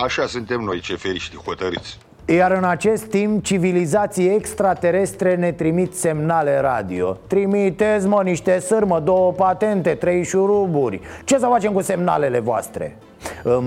[0.05, 1.99] Așa suntem noi, ceferiști hotărâți.
[2.25, 7.17] Iar în acest timp, civilizații extraterestre ne trimit semnale radio.
[7.27, 11.01] Trimiteți, mă, niște sârmă, două patente, trei șuruburi.
[11.25, 12.97] Ce să facem cu semnalele voastre?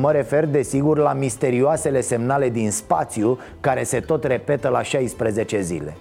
[0.01, 5.93] Mă refer, desigur, la misterioasele semnale din spațiu Care se tot repetă la 16 zile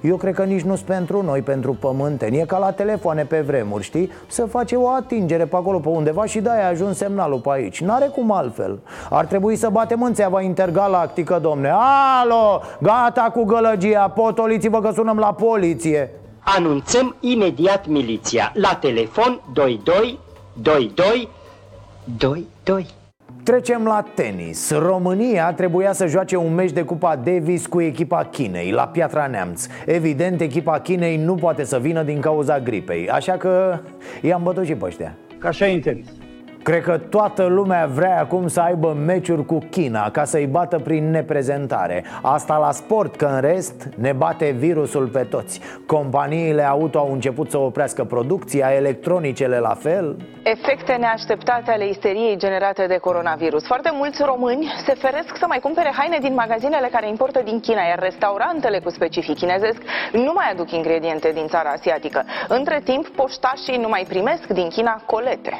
[0.00, 3.40] eu cred că nici nu sunt pentru noi, pentru pământeni E ca la telefoane pe
[3.40, 4.10] vremuri, știi?
[4.26, 7.80] Se face o atingere pe acolo, pe undeva și de-aia a ajuns semnalul pe aici.
[7.80, 8.78] N-are cum altfel.
[9.10, 11.72] Ar trebui să batem în țeava intergalactică, domne.
[12.22, 16.10] Alo, gata cu gălăgia, potoliți-vă că sunăm la poliție.
[16.38, 18.52] Anunțăm imediat miliția.
[18.54, 20.18] La telefon 22
[20.62, 21.28] 22
[22.04, 23.01] 22.
[23.44, 24.70] Trecem la tenis.
[24.70, 29.66] România trebuia să joace un meci de Cupa Davis cu echipa Chinei La Piatra Neamț.
[29.86, 33.78] Evident, echipa Chinei nu poate să vină din cauza gripei Așa că
[34.20, 35.16] i-am bătut și pe ăștia.
[35.38, 36.06] Ca așa e în tenis.
[36.62, 41.10] Cred că toată lumea vrea acum să aibă meciuri cu China Ca să-i bată prin
[41.10, 42.04] neprezentare.
[42.22, 45.60] Asta la sport, că în rest ne bate virusul pe toți.
[45.86, 50.16] Companiile auto au început să oprească producția, electronicele la fel.
[50.42, 53.66] Efecte neașteptate ale isteriei generate de coronavirus.
[53.66, 57.82] Foarte mulți români se feresc să mai cumpere haine din magazinele care importă din China
[57.82, 59.82] Iar restaurantele cu specific chinezesc
[60.12, 62.24] nu mai aduc ingrediente din țara asiatică.
[62.48, 65.58] Între timp, poștașii nu mai primesc din China colete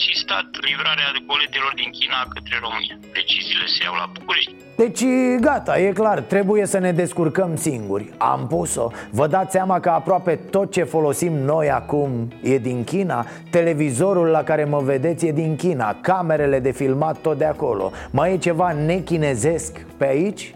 [0.00, 2.96] S-a sistat livrarea coletelor din China către România.
[3.12, 4.54] Deciziile se iau la București.
[4.76, 5.02] Deci
[5.40, 10.34] gata, e clar, trebuie să ne descurcăm singuri Am pus-o Vă dați seama că aproape
[10.50, 15.56] tot ce folosim noi acum e din China Televizorul la care mă vedeți e din
[15.56, 20.54] China Camerele de filmat tot de acolo Mai e ceva nechinezesc pe aici?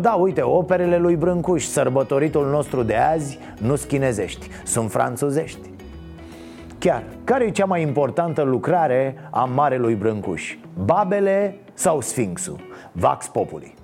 [0.00, 5.68] Da, uite, operele lui Brâncuș, sărbătoritul nostru de azi, nu schinezești, sunt franțuzești
[6.78, 10.56] Chiar, care e cea mai importantă lucrare a Marelui Brâncuș?
[10.84, 12.60] Babele sau Sfinxul?
[12.92, 13.74] Vax Populi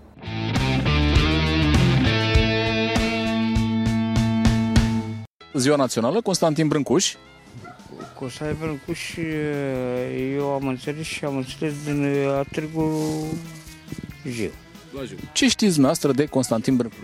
[5.54, 7.14] Ziua Națională, Constantin Brâncuș
[8.18, 9.16] Constantin Brâncuș,
[10.36, 12.90] eu am înțeles și am înțeles din uh, Târgu
[14.28, 14.50] Jiu.
[15.32, 16.98] Ce știți dumneavoastră de Constantin Brâncuș?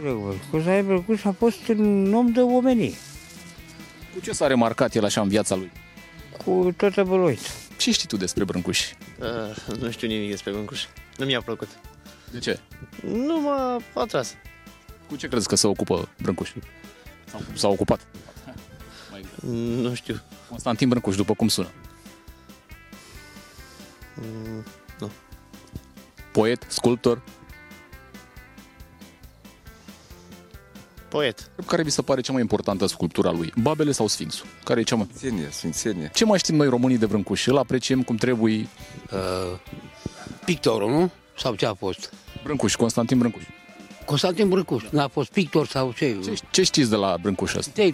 [0.50, 2.92] Constantin Brâncuș a fost un om de omenie.
[4.20, 5.70] Cu ce s-a remarcat el așa în viața lui?
[6.44, 7.50] Cu toată băloița.
[7.76, 8.90] Ce știi tu despre Brâncuș?
[9.18, 10.84] Uh, nu știu nimic despre Brâncuș.
[11.16, 11.68] Nu mi-a plăcut.
[12.30, 12.58] De ce?
[13.06, 14.34] Nu m-a atras.
[15.08, 16.52] Cu ce crezi că se ocupă Brâncuș?
[17.24, 18.06] Sau s-a ocupat?
[19.46, 20.22] Nu știu.
[20.48, 21.70] Constantin Brâncuș, după cum sună?
[24.14, 24.64] Mm,
[24.98, 25.10] nu.
[26.32, 27.22] Poet, sculptor?
[31.10, 31.50] Poet.
[31.66, 33.52] Care vi se pare cea mai importantă sculptura lui?
[33.62, 34.46] Babele sau Sfinxul?
[34.64, 35.08] Care e cea mai...
[35.14, 36.10] Sfințenie, sfințenie.
[36.14, 37.46] Ce mai știm noi românii de Brâncuș?
[37.46, 38.68] Îl apreciem cum trebuie...
[39.12, 39.58] Uh,
[40.44, 41.10] pictorul, nu?
[41.38, 42.12] Sau ce a fost?
[42.42, 43.42] Brâncuș, Constantin Brâncuș.
[44.04, 44.84] Constantin Brâncuș.
[44.90, 46.18] N-a fost pictor sau ce?
[46.24, 47.70] Ce, ce știți de la Brâncuș ăsta?
[47.74, 47.90] Te,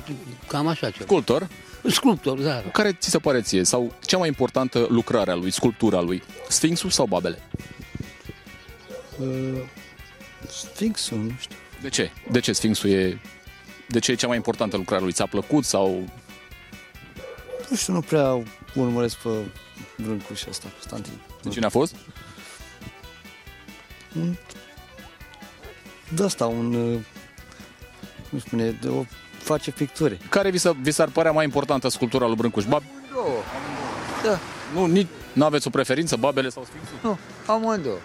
[0.46, 1.04] cam așa ceva.
[1.04, 1.48] Sculptor?
[1.88, 2.62] Sculptor, da.
[2.72, 3.64] Care ți se pare ție?
[3.64, 6.22] Sau cea mai importantă lucrare a lui, sculptura lui?
[6.48, 7.38] Sfinxul sau Babele?
[9.18, 9.26] Uh,
[10.48, 11.56] Sfinxul, nu știu.
[11.86, 12.10] De ce?
[12.30, 13.20] De ce Sfinxul e...
[13.88, 15.12] De ce e cea mai importantă lucrare a lui?
[15.12, 16.04] Ți-a plăcut sau...
[17.70, 18.42] Nu știu, nu prea
[18.74, 19.28] urmăresc pe
[19.96, 21.12] Brâncuș ăsta, Constantin.
[21.42, 21.94] De cine a fost?
[24.16, 24.34] Un...
[26.14, 26.74] De asta, un...
[26.74, 27.00] uh,
[28.28, 29.04] Nu spune, de o
[29.38, 30.18] face picturi.
[30.28, 32.64] Care vi, s vi s-ar părea mai importantă sculptura lui Brâncuș?
[32.64, 32.82] Bab...
[33.12, 33.42] Două.
[34.24, 34.38] Da.
[34.74, 36.98] Nu, nici, nu aveți o preferință, Babele sau Sfinxul?
[37.02, 37.98] Nu, amândouă.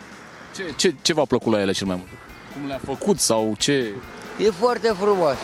[0.55, 2.09] Ce, ce, ce v-a plăcut la ele cel mai mult?
[2.53, 3.93] Cum le-a făcut sau ce...
[4.39, 5.39] E foarte frumoasă.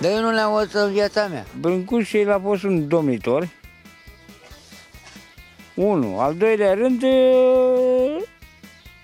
[0.00, 1.46] Dar eu nu le-am văzut în viața mea.
[1.60, 3.48] Brâncuș el a fost un domnitor.
[5.74, 6.18] Unu.
[6.18, 7.32] Al doilea rând, e,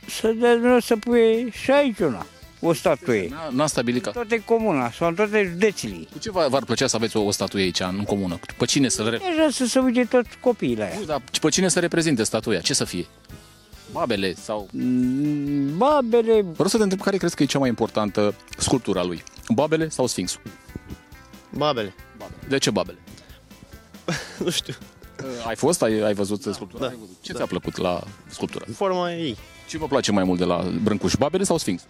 [0.06, 2.26] să dea să pui și aici una,
[2.60, 3.28] o statuie.
[3.30, 4.10] N-a, n-a stabilit ca...
[4.10, 5.96] Toate comuna sau în toate județile.
[6.12, 8.38] Cu ce v-ar plăcea să aveți o, o statuie aici în comună?
[8.56, 9.16] Pe cine să-l re...
[9.16, 10.96] Deja să se uite toți copiii la ea.
[10.98, 12.60] Nu, dar pe cine să reprezinte statuia?
[12.60, 13.06] Ce să fie?
[13.92, 14.68] Babele sau...
[15.76, 16.40] Babele...
[16.42, 19.22] Vreau să te întreb care crezi că e cea mai importantă sculptura lui?
[19.54, 20.40] Babele sau Sfinxul?
[21.56, 21.94] Babele.
[22.48, 22.98] De ce Babele?
[24.44, 24.74] nu știu.
[25.46, 25.82] Ai fost?
[25.82, 26.82] Ai, ai văzut sculptura?
[26.82, 26.88] Da.
[26.88, 27.16] Ai văzut.
[27.20, 27.38] Ce Da.
[27.38, 28.64] ți-a plăcut la sculptură?
[28.74, 29.36] Forma ei.
[29.68, 31.14] Ce vă place mai mult de la Brâncuș?
[31.18, 31.82] Babele sau Sfinx?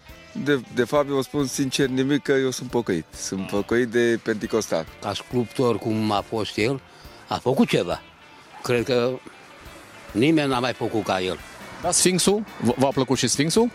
[0.45, 3.05] De, de fapt, eu spun sincer nimic că eu sunt pocăit.
[3.15, 4.87] Sunt pocăit de Pentecostal.
[5.01, 6.81] Ca sculptor, cum a fost el,
[7.29, 8.01] a făcut ceva.
[8.63, 9.11] Cred că
[10.13, 11.39] nimeni n-a mai făcut ca el.
[11.83, 12.45] Da, Sfinxul?
[12.61, 13.71] V- V-a plăcut și Sfinxul?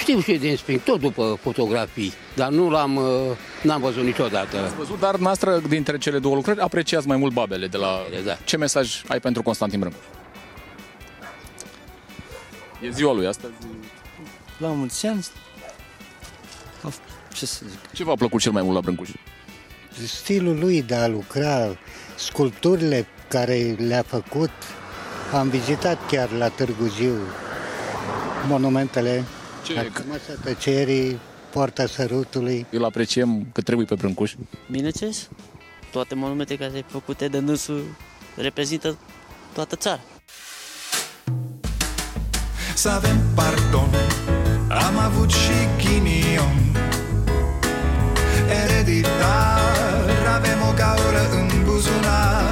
[0.00, 4.58] Știu și din Sfinx, tot după fotografii, dar nu l-am, uh, n-am văzut niciodată.
[4.58, 7.98] Ați văzut, dar noastră, dintre cele două lucrări, apreciați mai mult Babele de la...
[8.24, 8.36] Da.
[8.44, 10.00] Ce mesaj ai pentru Constantin Brâncuș?
[12.82, 13.52] E ziua lui astăzi.
[14.58, 15.26] La mulți ani.
[17.34, 17.78] Ce să zic?
[17.92, 19.08] Ce v-a plăcut cel mai mult la Brâncuș?
[20.06, 21.76] Stilul lui de a lucra,
[22.16, 24.50] sculpturile care le-a făcut,
[25.32, 27.14] am vizitat chiar la Târgu Jiu
[28.48, 29.24] monumentele,
[29.66, 31.18] Ce- Masa Tăcerii,
[31.50, 32.66] Poarta Sărutului.
[32.70, 34.34] Îl apreciem că trebuie pe Brâncuș.
[34.70, 35.28] Bineînțeles,
[35.92, 37.82] toate monumente care făcute de dânsul
[38.36, 38.96] reprezintă
[39.52, 40.00] toată țara.
[42.74, 43.88] Să avem pardon
[44.68, 46.76] Am avut și ghinion
[48.64, 52.00] Ereditar Avem o gaură în buzunar
[52.44, 52.51] Dar